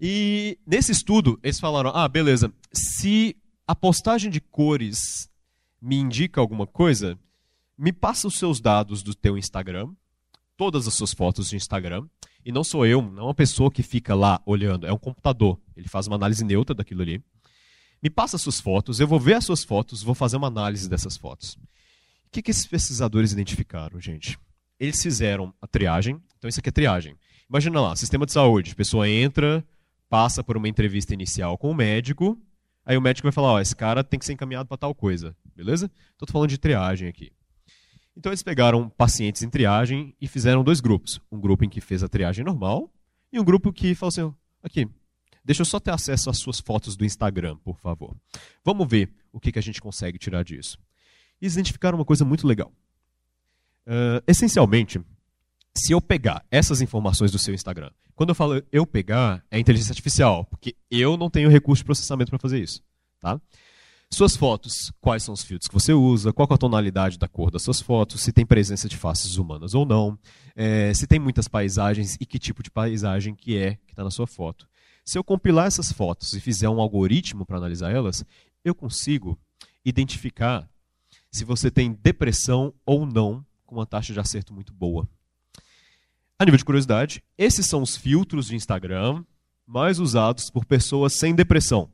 [0.00, 5.30] E nesse estudo, eles falaram: ah, beleza, se a postagem de cores
[5.80, 7.18] me indica alguma coisa,
[7.78, 9.90] me passa os seus dados do teu Instagram,
[10.56, 12.06] todas as suas fotos de Instagram,
[12.44, 15.58] e não sou eu, não é uma pessoa que fica lá olhando, é um computador.
[15.76, 17.22] Ele faz uma análise neutra daquilo ali.
[18.02, 21.16] Me passa suas fotos, eu vou ver as suas fotos, vou fazer uma análise dessas
[21.16, 21.54] fotos.
[22.26, 24.38] O que, que esses pesquisadores identificaram, gente?
[24.78, 26.20] Eles fizeram a triagem.
[26.36, 27.16] Então, isso aqui é triagem.
[27.48, 28.72] Imagina lá, sistema de saúde.
[28.72, 29.64] A pessoa entra,
[30.08, 32.38] passa por uma entrevista inicial com o médico.
[32.84, 35.34] Aí o médico vai falar: Ó, esse cara tem que ser encaminhado para tal coisa.
[35.54, 35.90] Beleza?
[36.12, 37.32] Estou falando de triagem aqui.
[38.16, 41.20] Então eles pegaram pacientes em triagem e fizeram dois grupos.
[41.30, 42.90] Um grupo em que fez a triagem normal
[43.32, 44.88] e um grupo que falou assim: aqui,
[45.46, 48.16] deixa eu só ter acesso às suas fotos do Instagram, por favor.
[48.64, 50.76] Vamos ver o que, que a gente consegue tirar disso.
[51.40, 52.72] Eles identificaram uma coisa muito legal.
[53.86, 55.00] Uh, essencialmente,
[55.74, 59.92] se eu pegar essas informações do seu Instagram, quando eu falo eu pegar, é inteligência
[59.92, 62.82] artificial, porque eu não tenho recurso de processamento para fazer isso.
[63.20, 63.40] Tá?
[64.10, 67.50] Suas fotos, quais são os filtros que você usa, qual é a tonalidade da cor
[67.50, 70.18] das suas fotos, se tem presença de faces humanas ou não,
[70.56, 74.10] é, se tem muitas paisagens e que tipo de paisagem que é que está na
[74.10, 74.66] sua foto.
[75.06, 78.24] Se eu compilar essas fotos e fizer um algoritmo para analisar elas,
[78.64, 79.38] eu consigo
[79.84, 80.68] identificar
[81.30, 85.08] se você tem depressão ou não com uma taxa de acerto muito boa.
[86.36, 89.24] A nível de curiosidade, esses são os filtros de Instagram
[89.64, 91.88] mais usados por pessoas sem depressão.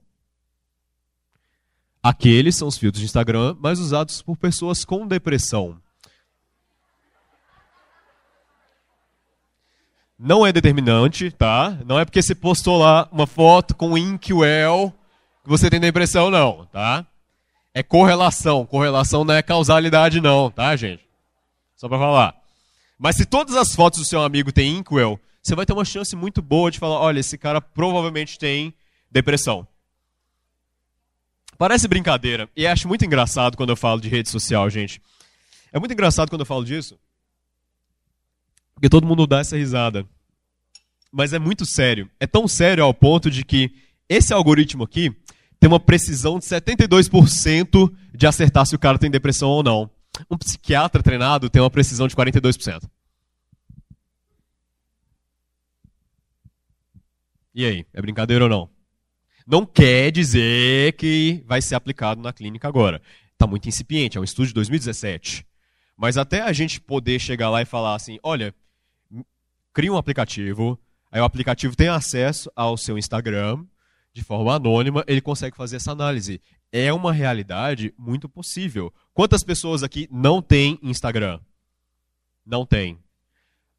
[2.03, 5.82] Aqueles são os filtros de Instagram mais usados por pessoas com depressão.
[10.25, 11.77] Não é determinante, tá?
[11.85, 14.95] Não é porque você postou lá uma foto com Inkwell
[15.43, 17.05] que você tem depressão, não, tá?
[17.75, 18.65] É correlação.
[18.65, 21.03] Correlação não é causalidade, não, tá, gente?
[21.75, 22.37] Só para falar.
[22.97, 26.15] Mas se todas as fotos do seu amigo têm Inkwell, você vai ter uma chance
[26.15, 28.73] muito boa de falar: olha, esse cara provavelmente tem
[29.11, 29.67] depressão.
[31.59, 32.49] Parece brincadeira.
[32.57, 35.03] E acho muito engraçado quando eu falo de rede social, gente.
[35.73, 36.97] É muito engraçado quando eu falo disso.
[38.83, 40.05] Porque todo mundo dá essa risada.
[41.13, 42.11] Mas é muito sério.
[42.19, 43.71] É tão sério ao ponto de que
[44.09, 45.15] esse algoritmo aqui
[45.61, 49.89] tem uma precisão de 72% de acertar se o cara tem depressão ou não.
[50.29, 52.83] Um psiquiatra treinado tem uma precisão de 42%.
[57.55, 58.69] E aí, é brincadeira ou não?
[59.47, 63.01] não quer dizer que vai ser aplicado na clínica agora.
[63.33, 65.47] Está muito incipiente, é um estudo de 2017.
[65.97, 68.53] Mas até a gente poder chegar lá e falar assim, olha,
[69.73, 70.79] cria um aplicativo,
[71.11, 73.65] aí o aplicativo tem acesso ao seu Instagram
[74.15, 76.41] de forma anônima, ele consegue fazer essa análise.
[76.71, 78.93] É uma realidade muito possível.
[79.15, 81.41] Quantas pessoas aqui não têm Instagram?
[82.45, 82.99] Não tem.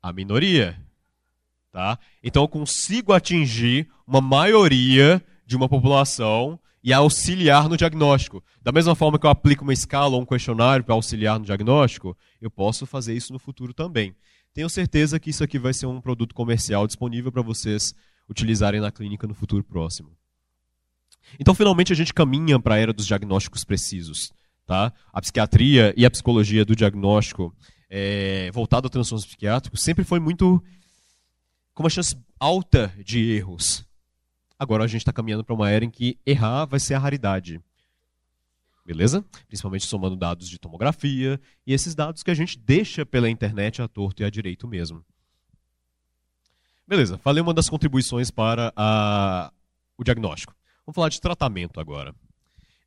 [0.01, 0.79] A minoria.
[1.71, 1.97] Tá?
[2.23, 8.43] Então eu consigo atingir uma maioria de uma população e auxiliar no diagnóstico.
[8.61, 12.15] Da mesma forma que eu aplico uma escala ou um questionário para auxiliar no diagnóstico,
[12.41, 14.15] eu posso fazer isso no futuro também.
[14.53, 17.93] Tenho certeza que isso aqui vai ser um produto comercial disponível para vocês
[18.29, 20.15] utilizarem na clínica no futuro próximo.
[21.39, 24.31] Então, finalmente, a gente caminha para a era dos diagnósticos precisos.
[24.65, 24.93] Tá?
[25.11, 27.53] A psiquiatria e a psicologia do diagnóstico
[27.89, 30.63] é, voltado a transtornos psiquiátricos sempre foi muito
[31.73, 33.85] com uma chance alta de erros.
[34.57, 37.59] Agora a gente está caminhando para uma era em que errar vai ser a raridade.
[38.85, 39.23] Beleza?
[39.47, 43.87] Principalmente somando dados de tomografia e esses dados que a gente deixa pela internet à
[43.87, 45.03] torto e à direito mesmo.
[46.85, 49.51] Beleza, falei uma das contribuições para a...
[49.97, 50.53] o diagnóstico.
[50.85, 52.13] Vamos falar de tratamento agora.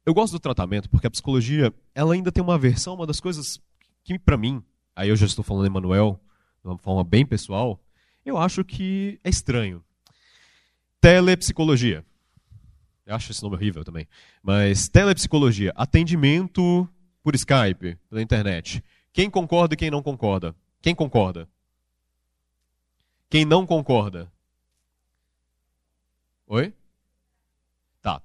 [0.05, 3.59] Eu gosto do tratamento porque a psicologia ela ainda tem uma versão, uma das coisas
[4.05, 4.63] que, para mim,
[4.95, 6.21] aí eu já estou falando Emanuel,
[6.63, 7.81] de uma forma bem pessoal,
[8.25, 9.83] eu acho que é estranho
[11.01, 12.05] telepsicologia.
[13.07, 14.09] Eu acho esse nome horrível também.
[14.43, 16.89] Mas telepsicologia, atendimento
[17.23, 18.83] por Skype, pela internet.
[19.13, 20.55] Quem concorda e quem não concorda?
[20.83, 21.49] Quem concorda?
[23.31, 24.31] Quem não concorda?
[26.49, 26.75] Oi?
[28.03, 28.21] Tá.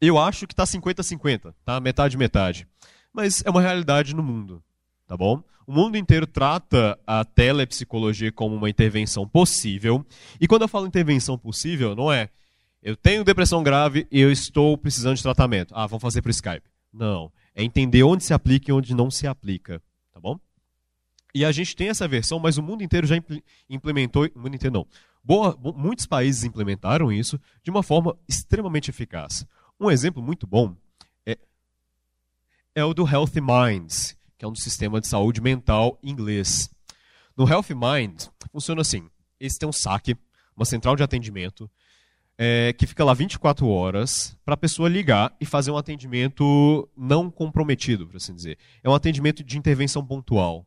[0.00, 1.80] Eu acho que está 50-50, tá?
[1.80, 2.68] Metade, metade.
[3.12, 4.62] Mas é uma realidade no mundo,
[5.06, 5.42] tá bom?
[5.66, 10.04] O mundo inteiro trata a telepsicologia como uma intervenção possível.
[10.40, 12.28] E quando eu falo intervenção possível, não é
[12.84, 15.74] eu tenho depressão grave e eu estou precisando de tratamento.
[15.74, 16.68] Ah, vamos fazer por Skype.
[16.92, 17.32] Não.
[17.54, 19.82] É entender onde se aplica e onde não se aplica.
[20.12, 20.38] Tá bom?
[21.34, 23.16] E a gente tem essa versão, mas o mundo inteiro já
[23.70, 24.28] implementou.
[24.34, 24.86] O mundo inteiro não.
[25.24, 29.46] Boa, muitos países implementaram isso de uma forma extremamente eficaz.
[29.80, 30.76] Um exemplo muito bom
[31.24, 31.38] é,
[32.74, 36.70] é o do Healthy Minds, que é um sistema de saúde mental inglês.
[37.34, 39.08] No Health Mind, funciona assim:
[39.40, 40.14] eles têm um saque,
[40.54, 41.68] uma central de atendimento,
[42.36, 47.30] é, que fica lá 24 horas para a pessoa ligar e fazer um atendimento não
[47.30, 48.58] comprometido, por assim dizer.
[48.82, 50.66] É um atendimento de intervenção pontual.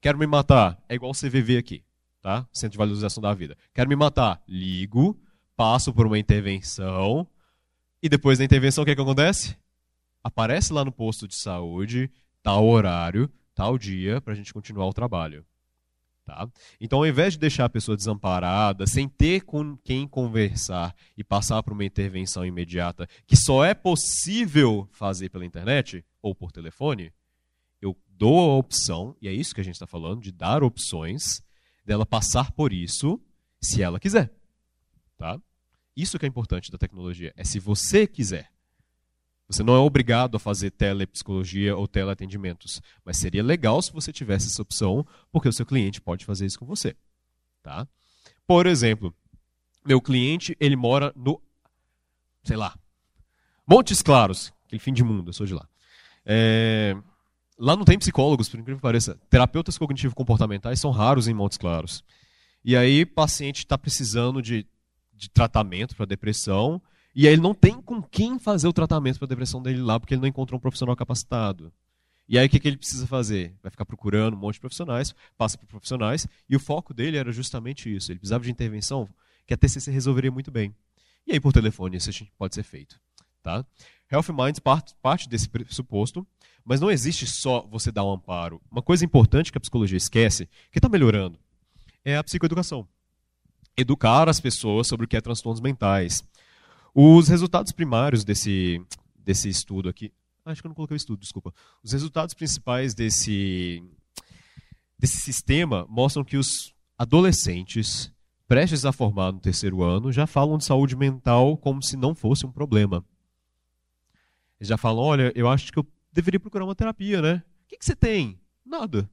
[0.00, 1.84] Quero me matar, é igual o CVV aqui,
[2.20, 2.46] tá?
[2.52, 3.56] Centro de Valorização da Vida.
[3.72, 5.18] Quero me matar, ligo,
[5.56, 7.26] passo por uma intervenção
[8.02, 9.56] e depois da intervenção o que, é que acontece?
[10.22, 12.10] Aparece lá no posto de saúde,
[12.42, 15.44] tal horário, tal dia, para a gente continuar o trabalho.
[16.24, 16.48] Tá?
[16.80, 21.62] Então, ao invés de deixar a pessoa desamparada, sem ter com quem conversar e passar
[21.62, 27.12] por uma intervenção imediata, que só é possível fazer pela internet ou por telefone,
[27.80, 31.42] eu dou a opção, e é isso que a gente está falando, de dar opções,
[31.84, 33.20] dela passar por isso,
[33.60, 34.32] se ela quiser.
[35.18, 35.38] Tá?
[35.94, 38.50] Isso que é importante da tecnologia, é se você quiser.
[39.48, 44.48] Você não é obrigado a fazer telepsicologia ou teleatendimentos, mas seria legal se você tivesse
[44.48, 46.96] essa opção, porque o seu cliente pode fazer isso com você.
[47.62, 47.86] Tá?
[48.46, 49.14] Por exemplo,
[49.84, 51.40] meu cliente ele mora no,
[52.42, 52.74] sei lá,
[53.66, 54.52] Montes Claros.
[54.66, 55.66] aquele fim de mundo, eu sou de lá.
[56.24, 56.96] É,
[57.58, 59.18] lá não tem psicólogos, por incrível que pareça.
[59.28, 62.04] Terapeutas cognitivo-comportamentais são raros em Montes Claros.
[62.64, 64.66] E aí, paciente está precisando de,
[65.12, 66.80] de tratamento para depressão,
[67.14, 70.00] e aí ele não tem com quem fazer o tratamento para a depressão dele lá,
[70.00, 71.72] porque ele não encontrou um profissional capacitado.
[72.28, 73.54] E aí o que, que ele precisa fazer?
[73.62, 77.30] Vai ficar procurando um monte de profissionais, passa por profissionais, e o foco dele era
[77.30, 78.10] justamente isso.
[78.10, 79.08] Ele precisava de intervenção
[79.46, 80.74] que a TCC resolveria muito bem.
[81.26, 82.98] E aí por telefone isso pode ser feito.
[83.42, 83.64] Tá?
[84.10, 86.26] Health Minds parte, desse pressuposto,
[86.64, 88.60] mas não existe só você dar um amparo.
[88.70, 91.38] Uma coisa importante que a psicologia esquece, que está melhorando,
[92.04, 92.88] é a psicoeducação.
[93.76, 96.24] Educar as pessoas sobre o que é transtornos mentais.
[96.94, 98.80] Os resultados primários desse,
[99.16, 100.12] desse estudo aqui.
[100.44, 101.52] Acho que eu não coloquei o estudo, desculpa.
[101.82, 103.82] Os resultados principais desse,
[104.98, 108.12] desse sistema mostram que os adolescentes
[108.46, 112.46] prestes a formar no terceiro ano já falam de saúde mental como se não fosse
[112.46, 113.04] um problema.
[114.60, 117.42] Eles já falam: olha, eu acho que eu deveria procurar uma terapia, né?
[117.64, 118.38] O que, que você tem?
[118.64, 119.10] Nada.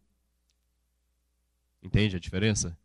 [1.81, 2.77] Entende a diferença?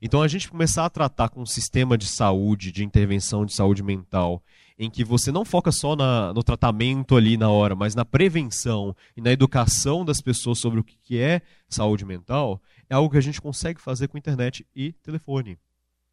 [0.00, 3.82] Então, a gente começar a tratar com um sistema de saúde, de intervenção de saúde
[3.82, 4.42] mental,
[4.78, 8.94] em que você não foca só na, no tratamento ali na hora, mas na prevenção
[9.16, 13.22] e na educação das pessoas sobre o que é saúde mental, é algo que a
[13.22, 15.58] gente consegue fazer com internet e telefone.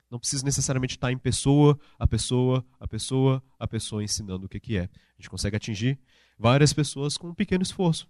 [0.10, 4.78] Não precisa necessariamente estar em pessoa, a pessoa, a pessoa, a pessoa ensinando o que
[4.78, 4.84] é.
[4.84, 5.98] A gente consegue atingir
[6.38, 8.08] várias pessoas com um pequeno esforço.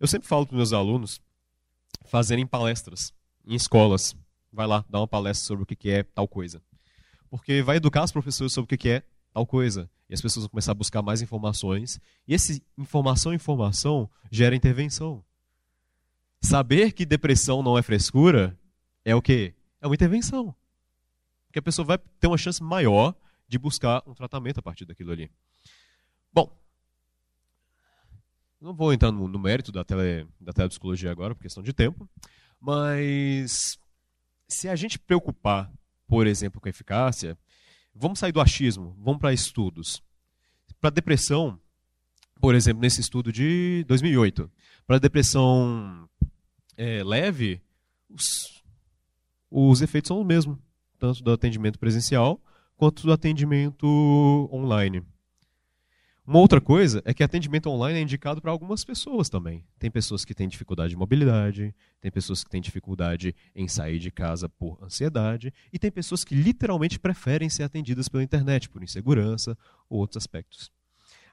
[0.00, 1.20] Eu sempre falo para meus alunos
[2.06, 3.12] fazerem palestras
[3.46, 4.16] em escolas.
[4.52, 6.62] Vai lá, dá uma palestra sobre o que é tal coisa.
[7.28, 9.88] Porque vai educar os professores sobre o que é tal coisa.
[10.08, 12.00] E as pessoas vão começar a buscar mais informações.
[12.26, 15.24] E essa informação, informação, gera intervenção.
[16.40, 18.58] Saber que depressão não é frescura
[19.04, 19.54] é o quê?
[19.80, 20.54] É uma intervenção.
[21.46, 23.14] Porque a pessoa vai ter uma chance maior
[23.48, 25.30] de buscar um tratamento a partir daquilo ali.
[26.32, 26.56] Bom,
[28.60, 32.08] não vou entrar no, no mérito da, tele, da telepsicologia agora, por questão de tempo,
[32.60, 33.79] mas
[34.50, 35.72] se a gente preocupar,
[36.06, 37.38] por exemplo, com a eficácia,
[37.94, 40.02] vamos sair do achismo, vamos para estudos.
[40.80, 41.58] Para depressão,
[42.40, 44.50] por exemplo, nesse estudo de 2008,
[44.86, 46.08] para depressão
[46.76, 47.62] é, leve,
[48.08, 48.62] os,
[49.50, 50.58] os efeitos são os mesmos,
[50.98, 52.40] tanto do atendimento presencial
[52.76, 53.86] quanto do atendimento
[54.52, 55.02] online.
[56.30, 59.64] Uma outra coisa é que atendimento online é indicado para algumas pessoas também.
[59.80, 64.12] Tem pessoas que têm dificuldade de mobilidade, tem pessoas que têm dificuldade em sair de
[64.12, 69.58] casa por ansiedade, e tem pessoas que literalmente preferem ser atendidas pela internet, por insegurança
[69.88, 70.70] ou outros aspectos.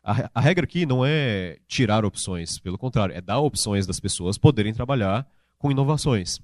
[0.04, 4.36] A, a regra aqui não é tirar opções, pelo contrário, é dar opções das pessoas
[4.36, 5.30] poderem trabalhar
[5.60, 6.39] com inovações.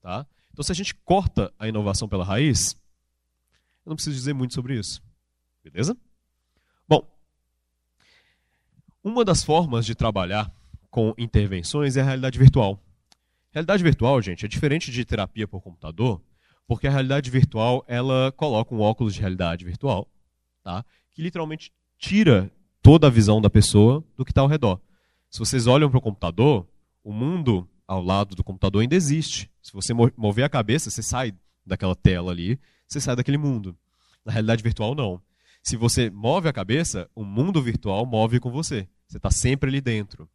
[0.00, 0.26] Tá?
[0.50, 2.74] Então, se a gente corta a inovação pela raiz,
[3.84, 5.02] eu não preciso dizer muito sobre isso.
[5.62, 5.94] Beleza?
[9.02, 10.52] Uma das formas de trabalhar
[10.90, 12.78] com intervenções é a realidade virtual.
[13.50, 16.22] Realidade virtual, gente, é diferente de terapia por computador,
[16.66, 20.06] porque a realidade virtual ela coloca um óculos de realidade virtual,
[20.62, 20.84] tá?
[21.12, 22.50] que literalmente tira
[22.82, 24.78] toda a visão da pessoa do que está ao redor.
[25.30, 26.68] Se vocês olham para o computador,
[27.02, 29.50] o mundo ao lado do computador ainda existe.
[29.62, 31.34] Se você mover a cabeça, você sai
[31.64, 33.74] daquela tela ali, você sai daquele mundo.
[34.24, 35.22] Na realidade virtual, não.
[35.62, 38.88] Se você move a cabeça, o mundo virtual move com você.
[39.06, 40.28] Você está sempre ali dentro.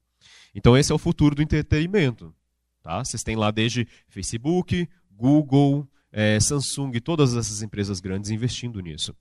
[0.54, 2.34] Então esse é o futuro do entretenimento.
[2.82, 3.04] Tá?
[3.04, 9.16] Vocês têm lá desde Facebook, Google, é, Samsung, todas essas empresas grandes investindo nisso.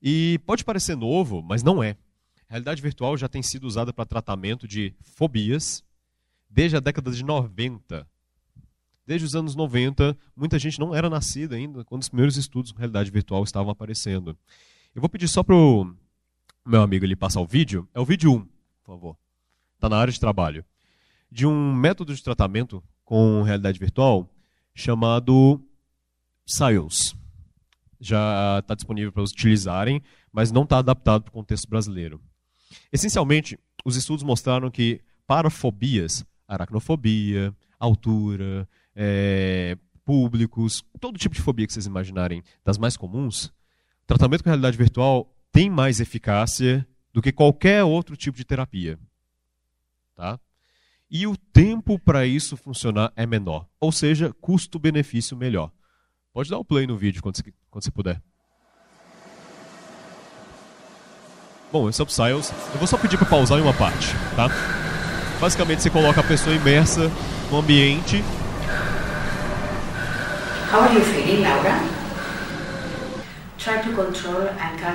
[0.00, 1.96] E pode parecer novo, mas não é.
[2.48, 5.82] Realidade virtual já tem sido usada para tratamento de fobias
[6.48, 8.06] desde a década de 90.
[9.06, 12.78] Desde os anos 90, muita gente não era nascida ainda quando os primeiros estudos com
[12.78, 14.38] realidade virtual estavam aparecendo.
[14.94, 15.92] Eu vou pedir só para o
[16.64, 17.88] meu amigo ele passar o vídeo.
[17.92, 18.40] É o vídeo 1,
[18.84, 19.16] por favor.
[19.74, 20.64] Está na área de trabalho.
[21.28, 24.32] De um método de tratamento com realidade virtual
[24.72, 25.60] chamado
[26.46, 27.16] SILES.
[28.00, 30.00] Já está disponível para utilizarem,
[30.32, 32.20] mas não está adaptado para o contexto brasileiro.
[32.92, 41.66] Essencialmente, os estudos mostraram que para fobias, aracnofobia, altura, é, públicos, todo tipo de fobia
[41.66, 43.52] que vocês imaginarem, das mais comuns,
[44.06, 48.98] tratamento com realidade virtual tem mais eficácia do que qualquer outro tipo de terapia.
[50.16, 50.38] Tá?
[51.10, 53.66] E o tempo para isso funcionar é menor.
[53.78, 55.70] Ou seja, custo-benefício melhor.
[56.32, 58.20] Pode dar o play no vídeo quando você, quando você puder.
[61.70, 62.52] Bom, esse é o Psyles.
[62.72, 64.08] Eu vou só pedir para pausar em uma parte.
[64.34, 64.48] Tá?
[65.40, 67.10] Basicamente, você coloca a pessoa imersa
[67.50, 68.24] no ambiente.
[70.72, 71.93] How are you feeling, Laura?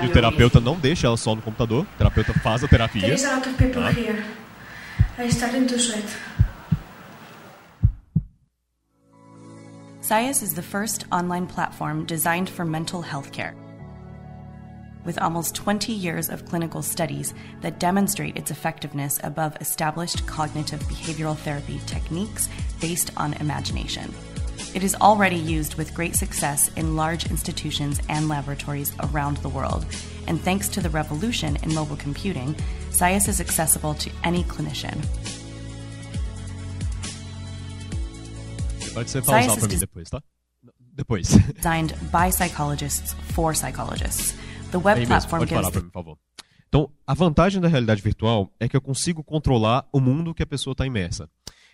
[0.04, 1.84] E o terapeuta não deixa ela só no computador.
[1.84, 3.02] O terapeuta faz a terapia.
[3.02, 3.92] There is a lot of people Tá.
[3.92, 4.24] here.
[5.18, 6.06] I started to sweat.
[10.02, 13.54] SciAS is the first online platform designed for mental health care.
[15.06, 21.36] With almost 20 years of clinical studies that demonstrate its effectiveness above established cognitive behavioral
[21.38, 22.50] therapy techniques
[22.82, 24.14] based on imagination.
[24.74, 29.86] It is already used with great success in large institutions and laboratories around the world.
[30.28, 32.56] And thanks to the revolution in mobile computing,
[32.92, 35.02] SciAS is accessible to any clinician.
[38.94, 40.22] Pode ser pausar pra mim is- depois, tá?
[40.96, 41.28] Depois.
[41.56, 44.34] Designed by psychologists for psychologists.
[44.72, 46.18] The web platform pode gives parar mim, por favor.
[46.68, 50.46] Então, a vantagem da realidade virtual é que eu consigo controlar o mundo que a
[50.46, 51.28] pessoa está imersa.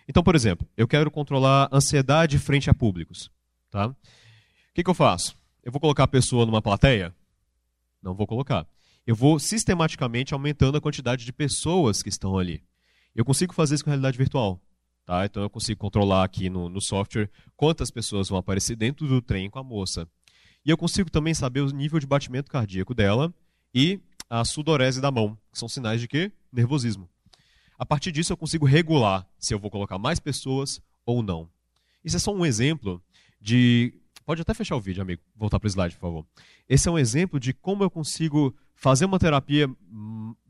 [0.08, 3.30] Então, por exemplo, eu quero controlar ansiedade frente a públicos.
[3.70, 3.88] Tá?
[3.88, 3.96] O
[4.74, 5.36] que, que eu faço?
[5.62, 7.14] Eu vou colocar a pessoa numa plateia?
[8.02, 8.66] Não vou colocar.
[9.06, 12.62] Eu vou sistematicamente aumentando a quantidade de pessoas que estão ali.
[13.14, 14.60] Eu consigo fazer isso com realidade virtual.
[15.04, 15.24] Tá?
[15.24, 19.48] Então eu consigo controlar aqui no, no software quantas pessoas vão aparecer dentro do trem
[19.48, 20.08] com a moça.
[20.64, 23.32] E eu consigo também saber o nível de batimento cardíaco dela
[23.72, 26.32] e a sudorese da mão, que são sinais de quê?
[26.52, 27.08] Nervosismo.
[27.78, 31.48] A partir disso eu consigo regular se eu vou colocar mais pessoas ou não.
[32.04, 33.02] Isso é só um exemplo
[33.40, 33.92] de.
[34.24, 35.22] Pode até fechar o vídeo, amigo.
[35.36, 36.26] Voltar para o slide, por favor.
[36.68, 39.68] Esse é um exemplo de como eu consigo fazer uma terapia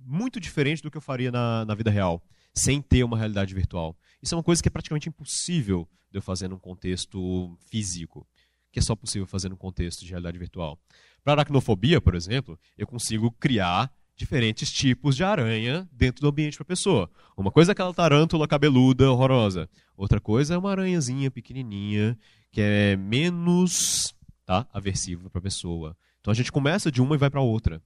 [0.06, 2.22] muito diferente do que eu faria na, na vida real,
[2.54, 3.96] sem ter uma realidade virtual.
[4.22, 8.26] Isso é uma coisa que é praticamente impossível de eu fazer num contexto físico,
[8.72, 10.78] que é só possível fazer num contexto de realidade virtual.
[11.22, 16.62] Para aracnofobia, por exemplo, eu consigo criar diferentes tipos de aranha dentro do ambiente para
[16.64, 17.10] a pessoa.
[17.36, 19.68] Uma coisa é aquela tarântula cabeluda horrorosa.
[19.96, 22.18] Outra coisa é uma aranhazinha pequenininha
[22.50, 24.14] que é menos
[24.46, 25.96] tá, aversiva para a pessoa.
[26.20, 27.82] Então a gente começa de uma e vai para outra.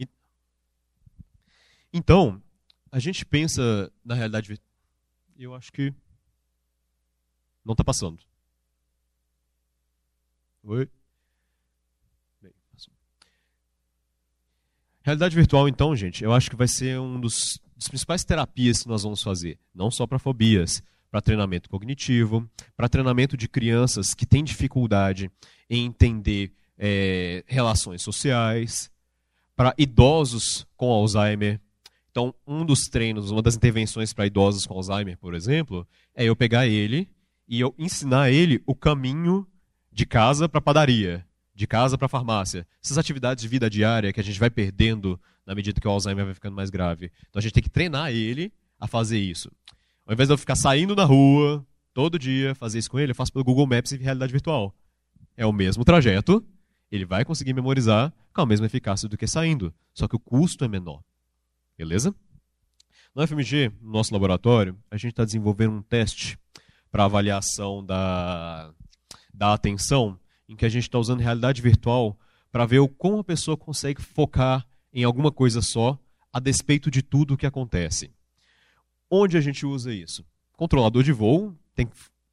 [0.00, 0.08] E-
[1.92, 2.42] Então,
[2.90, 4.58] a gente pensa na realidade.
[5.38, 5.92] Eu acho que
[7.64, 8.22] não está passando.
[10.62, 10.88] Oi?
[12.40, 12.92] Bem, passou.
[15.04, 18.88] Realidade virtual, então, gente, eu acho que vai ser um dos, dos principais terapias que
[18.88, 19.58] nós vamos fazer.
[19.74, 25.30] Não só para fobias, para treinamento cognitivo, para treinamento de crianças que têm dificuldade
[25.68, 28.90] em entender eh, relações sociais,
[29.54, 31.60] para idosos com Alzheimer.
[32.10, 36.34] Então, um dos treinos, uma das intervenções para idosos com Alzheimer, por exemplo, é eu
[36.34, 37.10] pegar ele
[37.46, 39.46] e eu ensinar ele o caminho
[39.92, 42.66] de casa para padaria, de casa para farmácia.
[42.82, 46.24] Essas atividades de vida diária que a gente vai perdendo na medida que o Alzheimer
[46.24, 47.12] vai ficando mais grave.
[47.28, 49.50] Então a gente tem que treinar ele a fazer isso.
[50.06, 53.14] Ao invés de eu ficar saindo na rua todo dia, fazer isso com ele, eu
[53.14, 54.74] faço pelo Google Maps em realidade virtual.
[55.36, 56.44] É o mesmo trajeto,
[56.90, 60.64] ele vai conseguir memorizar com a mesma eficácia do que saindo, só que o custo
[60.64, 61.02] é menor.
[61.78, 62.14] Beleza?
[63.14, 66.36] No FMG, no nosso laboratório, a gente está desenvolvendo um teste
[66.90, 68.72] para avaliação da,
[69.32, 70.18] da atenção,
[70.48, 72.18] em que a gente está usando realidade virtual
[72.50, 75.98] para ver o como a pessoa consegue focar em alguma coisa só,
[76.32, 78.12] a despeito de tudo o que acontece.
[79.10, 80.24] Onde a gente usa isso?
[80.56, 81.88] Controlador de voo tem,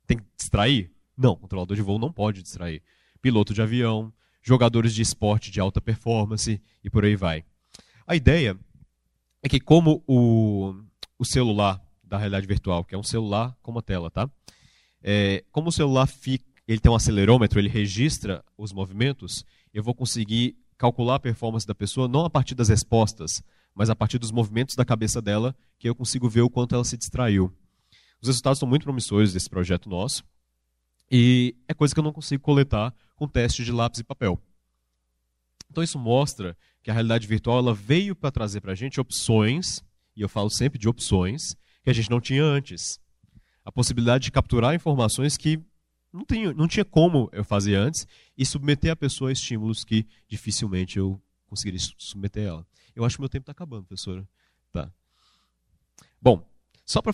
[0.05, 0.91] tem que distrair?
[1.17, 2.83] Não, controlador de voo não pode distrair.
[3.21, 7.43] Piloto de avião, jogadores de esporte de alta performance e por aí vai.
[8.05, 8.57] A ideia
[9.41, 10.75] é que como o,
[11.17, 14.29] o celular da realidade virtual, que é um celular com uma tela, tá?
[15.01, 19.93] É, como o celular fica, ele tem um acelerômetro, ele registra os movimentos, eu vou
[19.93, 23.43] conseguir calcular a performance da pessoa não a partir das respostas,
[23.75, 26.85] mas a partir dos movimentos da cabeça dela, que eu consigo ver o quanto ela
[26.85, 27.53] se distraiu.
[28.21, 30.23] Os resultados são muito promissores desse projeto nosso,
[31.11, 34.41] e é coisa que eu não consigo coletar com teste de lápis e papel.
[35.69, 39.83] Então isso mostra que a realidade virtual ela veio para trazer para a gente opções,
[40.15, 41.53] e eu falo sempre de opções,
[41.83, 42.97] que a gente não tinha antes.
[43.65, 45.59] A possibilidade de capturar informações que
[46.11, 48.07] não tinha, não tinha como eu fazer antes
[48.37, 52.67] e submeter a pessoa a estímulos que dificilmente eu conseguiria su- submeter ela.
[52.95, 54.27] Eu acho que meu tempo está acabando, professora.
[54.71, 54.91] Tá.
[56.21, 56.45] Bom,
[56.85, 57.13] só para.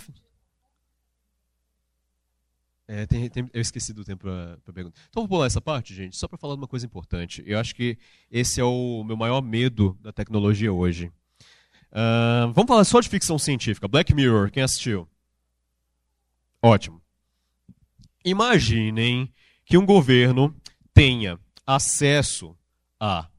[2.87, 4.97] É, tem- tem- eu esqueci do tempo para pergunta.
[5.09, 7.43] Então vou pular essa parte, gente, só para falar de uma coisa importante.
[7.45, 7.97] Eu acho que
[8.31, 11.11] esse é o meu maior medo da tecnologia hoje.
[11.91, 13.87] Ah, vamos falar só de ficção científica.
[13.87, 15.07] Black Mirror, quem assistiu?
[16.61, 17.01] Ótimo.
[18.27, 19.33] Imaginem
[19.65, 20.53] que um governo
[20.93, 22.57] tenha acesso
[22.99, 23.29] a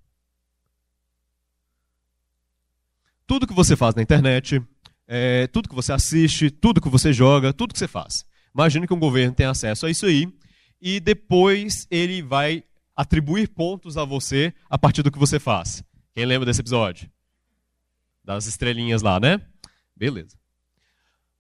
[3.26, 4.62] tudo que você faz na internet,
[5.06, 8.24] é, tudo que você assiste, tudo que você joga, tudo que você faz.
[8.54, 10.26] Imagine que um governo tem acesso a isso aí
[10.80, 12.64] e depois ele vai
[12.96, 15.84] atribuir pontos a você a partir do que você faz.
[16.14, 17.10] Quem lembra desse episódio?
[18.24, 19.38] Das estrelinhas lá, né?
[19.94, 20.38] Beleza.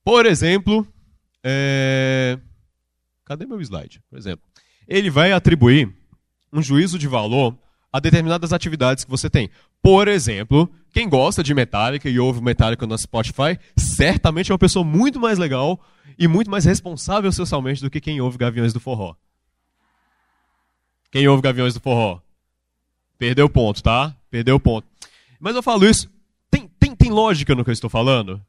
[0.04, 0.86] Por exemplo,
[1.42, 2.38] é...
[3.28, 4.00] cadê meu slide?
[4.08, 4.44] Por exemplo,
[4.88, 5.94] ele vai atribuir
[6.52, 7.56] um juízo de valor
[7.92, 9.50] a determinadas atividades que você tem.
[9.82, 14.84] Por exemplo, quem gosta de Metallica e ouve Metallica no Spotify, certamente é uma pessoa
[14.84, 15.78] muito mais legal
[16.18, 19.14] e muito mais responsável socialmente do que quem ouve Gaviões do Forró.
[21.10, 22.20] Quem ouve Gaviões do Forró?
[23.18, 24.14] Perdeu ponto, tá?
[24.30, 24.86] Perdeu ponto.
[25.38, 26.10] Mas eu falo isso.
[26.50, 28.40] Tem, tem, tem lógica no que eu estou falando?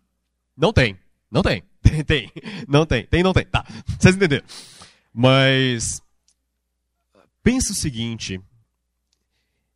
[0.58, 0.98] Não tem.
[1.32, 1.64] Não tem.
[2.06, 2.32] Tem.
[2.68, 3.06] Não tem.
[3.06, 3.46] Tem, não tem.
[3.46, 3.66] Tá.
[4.00, 4.46] Vocês entenderam.
[5.14, 6.02] Mas.
[7.44, 8.40] Pensa o seguinte.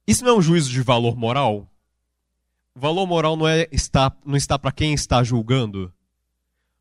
[0.08, 1.68] Isso não é um juízo de valor moral?
[2.76, 5.94] Valor moral não, é está, não está para quem está julgando?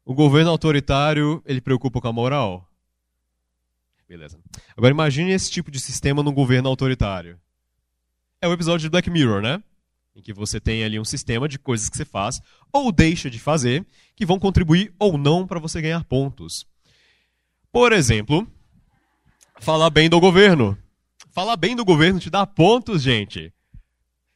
[0.05, 2.69] O governo autoritário, ele preocupa com a moral?
[4.09, 4.39] Beleza.
[4.77, 7.39] Agora imagine esse tipo de sistema num governo autoritário.
[8.41, 9.63] É o episódio de Black Mirror, né?
[10.15, 12.41] Em que você tem ali um sistema de coisas que você faz
[12.73, 16.67] ou deixa de fazer que vão contribuir ou não para você ganhar pontos.
[17.71, 18.47] Por exemplo,
[19.59, 20.77] falar bem do governo.
[21.31, 23.53] Falar bem do governo te dá pontos, gente.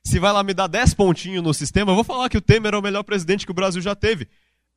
[0.03, 2.73] Se vai lá me dar 10 pontinhos no sistema, eu vou falar que o Temer
[2.73, 4.29] é o melhor presidente que o Brasil já teve.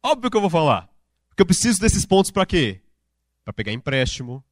[0.03, 0.89] Óbvio que eu vou falar.
[1.29, 2.81] Porque eu preciso desses pontos para quê?
[3.45, 4.43] Para pegar empréstimo,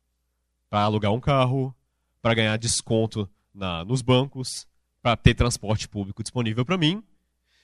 [0.69, 1.76] para alugar um carro,
[2.22, 4.68] para ganhar desconto na, nos bancos,
[5.07, 7.01] para ter transporte público disponível para mim.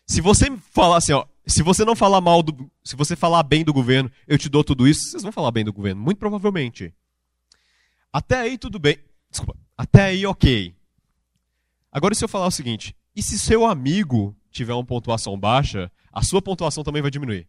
[0.07, 3.65] Se você falar assim, ó, se você não falar mal do, se você falar bem
[3.65, 6.93] do governo, eu te dou tudo isso, vocês vão falar bem do governo, muito provavelmente.
[8.13, 8.97] Até aí tudo bem.
[9.29, 9.57] Desculpa.
[9.77, 10.73] Até aí ok.
[11.91, 16.21] Agora se eu falar o seguinte, e se seu amigo tiver uma pontuação baixa, a
[16.21, 17.45] sua pontuação também vai diminuir.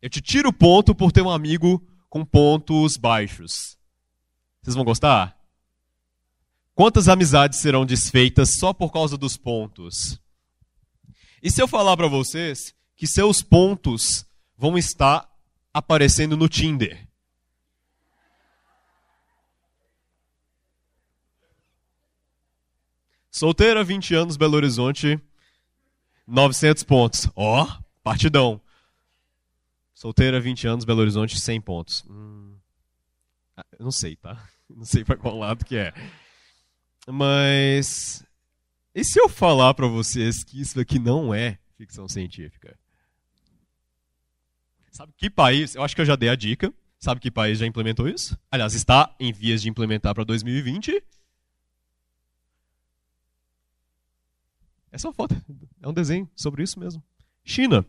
[0.00, 3.76] Eu te tiro ponto por ter um amigo com pontos baixos.
[4.62, 5.39] Vocês vão gostar?
[6.80, 10.18] Quantas amizades serão desfeitas só por causa dos pontos?
[11.42, 14.24] E se eu falar para vocês que seus pontos
[14.56, 15.30] vão estar
[15.74, 17.06] aparecendo no Tinder?
[23.30, 25.20] Solteira, 20 anos, Belo Horizonte,
[26.26, 27.28] 900 pontos.
[27.36, 28.58] Ó, oh, partidão.
[29.92, 32.04] Solteira, 20 anos, Belo Horizonte, 100 pontos.
[32.08, 32.56] Hum.
[33.54, 34.48] Ah, não sei, tá?
[34.74, 35.92] Não sei para qual lado que é.
[37.06, 38.24] Mas.
[38.94, 42.78] E se eu falar para vocês que isso aqui não é ficção científica?
[44.90, 45.74] Sabe que país?
[45.74, 46.72] Eu acho que eu já dei a dica.
[46.98, 48.38] Sabe que país já implementou isso?
[48.50, 51.02] Aliás, está em vias de implementar para 2020.
[54.92, 55.34] Essa é uma foto.
[55.80, 57.02] É um desenho sobre isso mesmo.
[57.44, 57.86] China.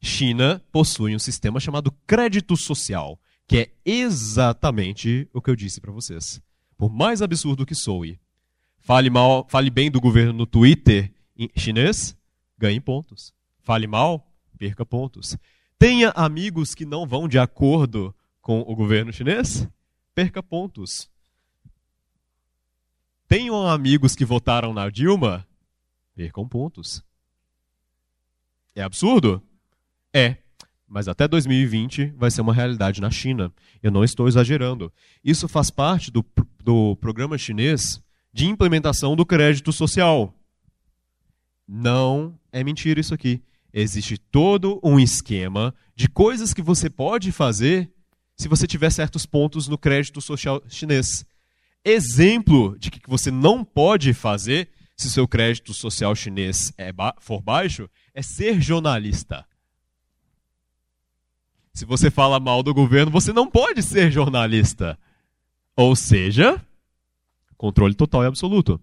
[0.00, 5.92] China possui um sistema chamado crédito social, que é exatamente o que eu disse para
[5.92, 6.40] vocês.
[6.78, 8.18] Por mais absurdo que soe,
[8.78, 11.12] fale mal, fale bem do governo no Twitter
[11.56, 12.16] chinês,
[12.56, 13.34] ganhe pontos.
[13.62, 14.26] Fale mal,
[14.56, 15.36] perca pontos.
[15.78, 19.68] Tenha amigos que não vão de acordo com o governo chinês,
[20.14, 21.10] perca pontos.
[23.28, 25.46] Tenham amigos que votaram na Dilma,
[26.14, 27.04] percam pontos.
[28.74, 29.42] É absurdo?
[30.12, 30.36] É.
[30.86, 33.52] Mas até 2020 vai ser uma realidade na China.
[33.82, 34.90] Eu não estou exagerando.
[35.22, 36.24] Isso faz parte do,
[36.62, 38.00] do programa chinês
[38.32, 40.34] de implementação do crédito social.
[41.66, 43.42] Não é mentira isso aqui.
[43.72, 47.90] Existe todo um esquema de coisas que você pode fazer
[48.36, 51.26] se você tiver certos pontos no crédito social chinês.
[51.84, 57.40] Exemplo de que você não pode fazer se seu crédito social chinês é ba for
[57.40, 59.46] baixo é ser jornalista.
[61.72, 64.98] Se você fala mal do governo, você não pode ser jornalista.
[65.78, 66.60] Ou seja,
[67.56, 68.80] controle total e absoluto.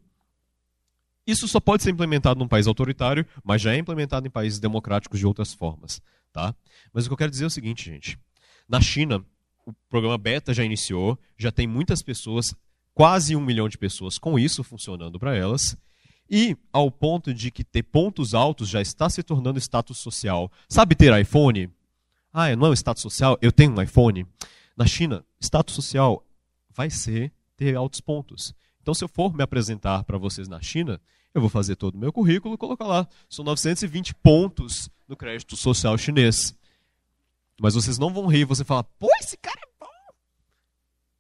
[1.28, 5.20] Isso só pode ser implementado num país autoritário, mas já é implementado em países democráticos
[5.20, 6.02] de outras formas.
[6.32, 6.56] Tá?
[6.94, 8.18] Mas o que eu quero dizer é o seguinte, gente.
[8.66, 9.22] Na China,
[9.66, 12.56] o programa Beta já iniciou, já tem muitas pessoas,
[12.94, 15.76] quase um milhão de pessoas com isso funcionando para elas.
[16.30, 20.50] E ao ponto de que ter pontos altos já está se tornando status social.
[20.70, 21.70] Sabe ter iPhone?
[22.32, 24.26] Ah, não é um status social, eu tenho um iPhone.
[24.78, 26.25] Na China, status social
[26.76, 28.54] vai ser ter altos pontos.
[28.82, 31.02] Então, se eu for me apresentar para vocês na China,
[31.34, 33.08] eu vou fazer todo o meu currículo colocar lá.
[33.30, 36.56] São 920 pontos no crédito social chinês.
[37.60, 39.88] Mas vocês não vão rir, você fala, pô, esse cara é bom.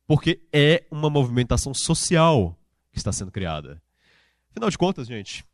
[0.05, 2.57] Porque é uma movimentação social
[2.91, 3.81] que está sendo criada.
[4.51, 5.45] Afinal de contas, gente,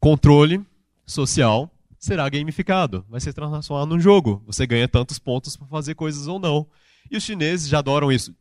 [0.00, 0.64] controle
[1.06, 4.42] social será gamificado, vai ser transformado num jogo.
[4.46, 6.66] Você ganha tantos pontos para fazer coisas ou não.
[7.10, 8.34] E os chineses já adoram isso.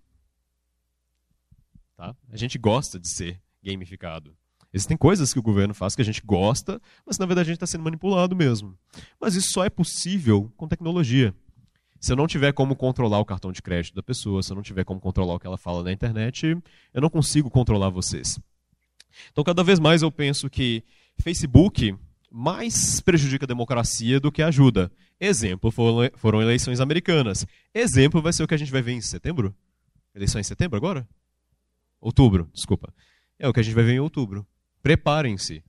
[1.98, 2.15] Tá?
[2.32, 4.38] A gente gosta de ser gamificado.
[4.72, 7.56] Existem coisas que o governo faz que a gente gosta, mas na verdade a gente
[7.56, 8.78] está sendo manipulado mesmo.
[9.19, 11.34] Mas isso só é possível com tecnologia.
[11.99, 14.61] Se eu não tiver como controlar o cartão de crédito da pessoa, se eu não
[14.61, 16.56] tiver como controlar o que ela fala na internet,
[16.94, 18.40] eu não consigo controlar vocês.
[19.32, 20.84] Então, cada vez mais eu penso que
[21.18, 21.98] Facebook
[22.30, 24.91] mais prejudica a democracia do que ajuda.
[25.19, 27.48] Exemplo foram eleições americanas.
[27.74, 29.56] Exemplo vai ser o que a gente vai ver em setembro?
[30.14, 31.07] Eleição em setembro agora?
[31.99, 32.94] Outubro, desculpa.
[33.40, 34.48] É o que a gente vai ver em outubro.
[34.82, 35.64] Preparem-se.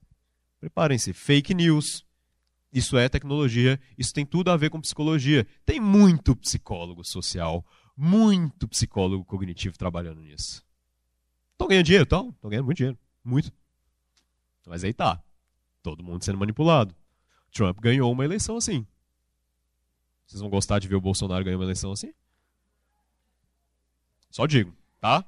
[0.59, 1.13] Preparem-se.
[1.13, 2.05] Fake news.
[2.71, 3.79] Isso é tecnologia.
[3.97, 5.45] Isso tem tudo a ver com psicologia.
[5.65, 7.65] Tem muito psicólogo social,
[7.95, 10.63] muito psicólogo cognitivo trabalhando nisso.
[11.51, 12.03] Estão ganhando dinheiro?
[12.03, 12.29] Estão.
[12.29, 12.97] Estão ganhando muito dinheiro.
[13.23, 13.51] Muito.
[14.67, 15.21] Mas aí tá.
[15.81, 16.95] Todo mundo sendo manipulado.
[17.51, 18.85] Trump ganhou uma eleição assim.
[20.25, 22.13] Vocês vão gostar de ver o Bolsonaro ganhar uma eleição assim?
[24.29, 25.25] Só digo, tá?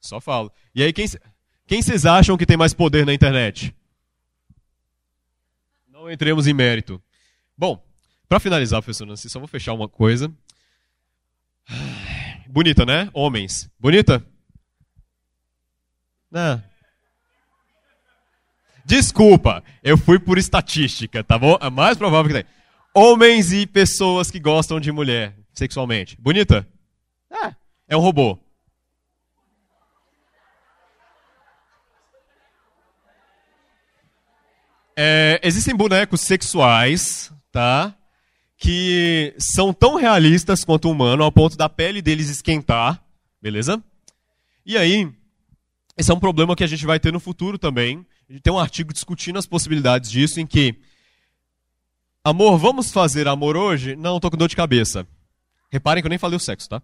[0.00, 0.50] Só falo.
[0.74, 1.06] E aí, quem,
[1.66, 3.74] quem vocês acham que tem mais poder na internet?
[5.88, 7.02] Não entremos em mérito.
[7.56, 7.84] Bom,
[8.28, 10.32] para finalizar, professor Nancy, só vou fechar uma coisa.
[12.48, 13.10] Bonita, né?
[13.12, 13.70] Homens.
[13.78, 14.24] Bonita?
[16.30, 16.62] Né?
[18.84, 21.58] Desculpa, eu fui por estatística, tá bom?
[21.60, 22.50] É mais provável que tem.
[22.94, 26.16] Homens e pessoas que gostam de mulher sexualmente.
[26.20, 26.66] Bonita?
[27.30, 27.54] É,
[27.88, 28.38] é um robô.
[35.02, 37.96] É, existem bonecos sexuais, tá?
[38.58, 43.02] Que são tão realistas quanto o humano, ao ponto da pele deles esquentar,
[43.40, 43.82] beleza?
[44.66, 45.10] E aí,
[45.96, 48.06] esse é um problema que a gente vai ter no futuro também.
[48.28, 50.74] A gente tem um artigo discutindo as possibilidades disso, em que,
[52.22, 53.96] amor, vamos fazer amor hoje?
[53.96, 55.06] Não, tô com dor de cabeça.
[55.72, 56.82] Reparem que eu nem falei o sexo, tá?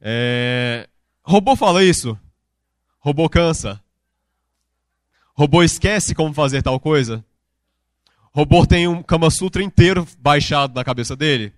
[0.00, 0.88] É...
[1.24, 2.16] Robô fala isso?
[3.00, 3.82] Robô cansa?
[5.34, 7.24] Robô esquece como fazer tal coisa?
[8.36, 11.54] Robô tem um Kama Sutra inteiro baixado na cabeça dele?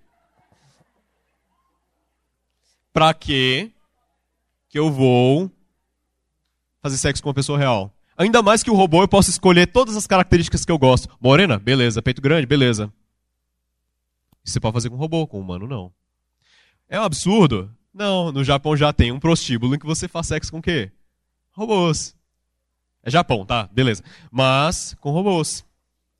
[2.93, 3.73] Pra quê
[4.69, 5.51] que eu vou
[6.81, 7.93] fazer sexo com uma pessoa real?
[8.17, 11.09] Ainda mais que o robô eu posso escolher todas as características que eu gosto.
[11.21, 11.59] Morena?
[11.59, 12.01] Beleza.
[12.01, 12.47] Peito grande?
[12.47, 12.93] Beleza.
[14.45, 15.93] Isso você pode fazer com robô, com um humano não.
[16.89, 17.75] É um absurdo?
[17.93, 20.93] Não, no Japão já tem um prostíbulo em que você faz sexo com o quê?
[21.51, 22.15] Robôs.
[23.03, 23.69] É Japão, tá?
[23.73, 24.05] Beleza.
[24.31, 25.67] Mas com robôs.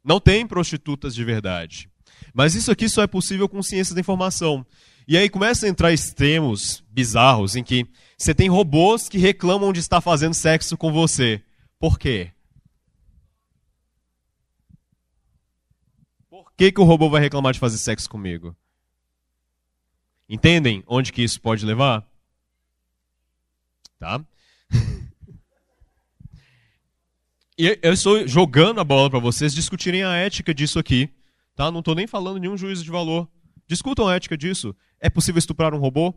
[0.09, 1.91] Não tem prostitutas de verdade.
[2.33, 4.65] Mas isso aqui só é possível com ciência da informação.
[5.07, 7.87] E aí começa a entrar extremos bizarros em que
[8.17, 11.45] você tem robôs que reclamam de estar fazendo sexo com você.
[11.79, 12.33] Por quê?
[16.31, 18.57] Por que, que o robô vai reclamar de fazer sexo comigo?
[20.27, 22.03] Entendem onde que isso pode levar?
[23.99, 24.25] Tá?
[27.59, 31.11] E eu estou jogando a bola para vocês discutirem a ética disso aqui.
[31.57, 31.73] Tá?
[31.73, 33.29] Não estou nem falando nenhum juízo de valor.
[33.67, 34.77] Discutam a ética disso.
[35.01, 36.15] É possível estuprar um robô?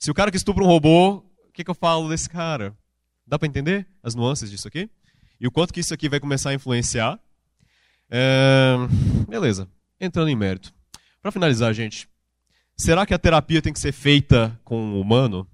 [0.00, 2.76] Se o cara que estupra um robô, o que, que eu falo desse cara?
[3.24, 4.90] Dá para entender as nuances disso aqui?
[5.40, 7.20] E o quanto que isso aqui vai começar a influenciar?
[8.10, 8.74] É...
[9.28, 9.68] Beleza.
[10.00, 10.74] Entrando em mérito.
[11.22, 12.08] Para finalizar, gente,
[12.76, 15.48] será que a terapia tem que ser feita com um humano?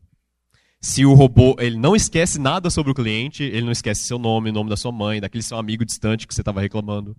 [0.81, 4.48] Se o robô ele não esquece nada sobre o cliente, ele não esquece seu nome,
[4.48, 7.15] o nome da sua mãe, daquele seu amigo distante que você estava reclamando.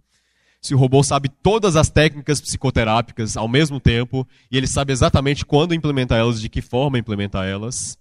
[0.59, 5.45] Se o robô sabe todas as técnicas psicoterápicas ao mesmo tempo e ele sabe exatamente
[5.45, 7.97] quando implementar elas, de que forma implementar elas.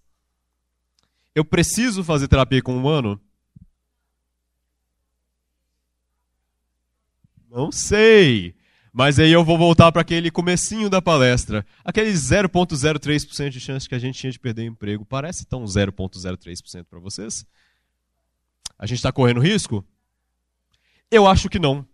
[1.34, 3.20] Eu preciso fazer terapia com um humano?
[7.50, 8.54] Não sei.
[8.92, 11.64] Mas aí eu vou voltar para aquele comecinho da palestra.
[11.84, 15.04] Aquele 0,03% de chance que a gente tinha de perder o emprego.
[15.04, 17.46] Parece tão 0,03% para vocês?
[18.78, 19.84] A gente está correndo risco?
[21.10, 21.86] Eu acho que não.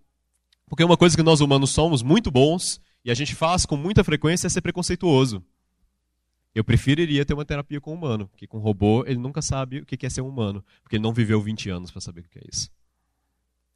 [0.66, 4.02] Porque uma coisa que nós humanos somos muito bons e a gente faz com muita
[4.02, 5.44] frequência é ser preconceituoso.
[6.55, 9.81] Eu preferiria ter uma terapia com um humano, porque com um robô ele nunca sabe
[9.81, 12.28] o que é ser um humano, porque ele não viveu 20 anos para saber o
[12.28, 12.70] que é isso.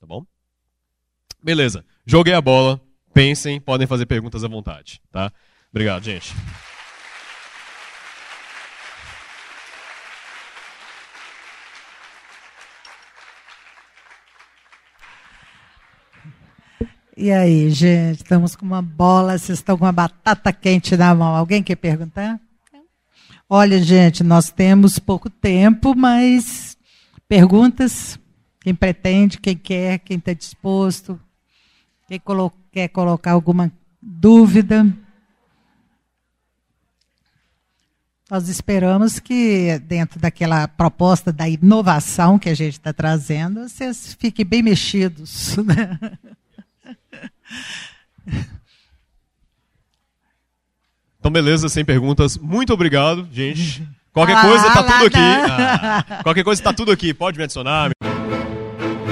[0.00, 0.24] Tá bom?
[1.42, 1.84] Beleza.
[2.06, 2.80] Joguei a bola.
[3.12, 5.32] Pensem, podem fazer perguntas à vontade, tá?
[5.70, 6.32] Obrigado, gente.
[17.16, 21.36] E aí, gente, estamos com uma bola, vocês estão com uma batata quente na mão.
[21.36, 22.40] Alguém quer perguntar?
[23.46, 26.78] Olha, gente, nós temos pouco tempo, mas
[27.28, 28.18] perguntas?
[28.60, 31.20] Quem pretende, quem quer, quem está disposto?
[32.10, 32.60] Quem colocou?
[32.72, 33.70] quer colocar alguma
[34.00, 34.86] dúvida?
[38.28, 44.44] Nós esperamos que, dentro daquela proposta da inovação que a gente está trazendo, vocês fiquem
[44.44, 45.56] bem mexidos.
[45.58, 45.98] Né?
[51.18, 52.38] Então, beleza, sem perguntas.
[52.38, 53.86] Muito obrigado, gente.
[54.12, 55.18] Qualquer ah, coisa tá tudo aqui.
[55.18, 57.12] Ah, qualquer coisa tá tudo aqui.
[57.12, 57.90] Pode me adicionar.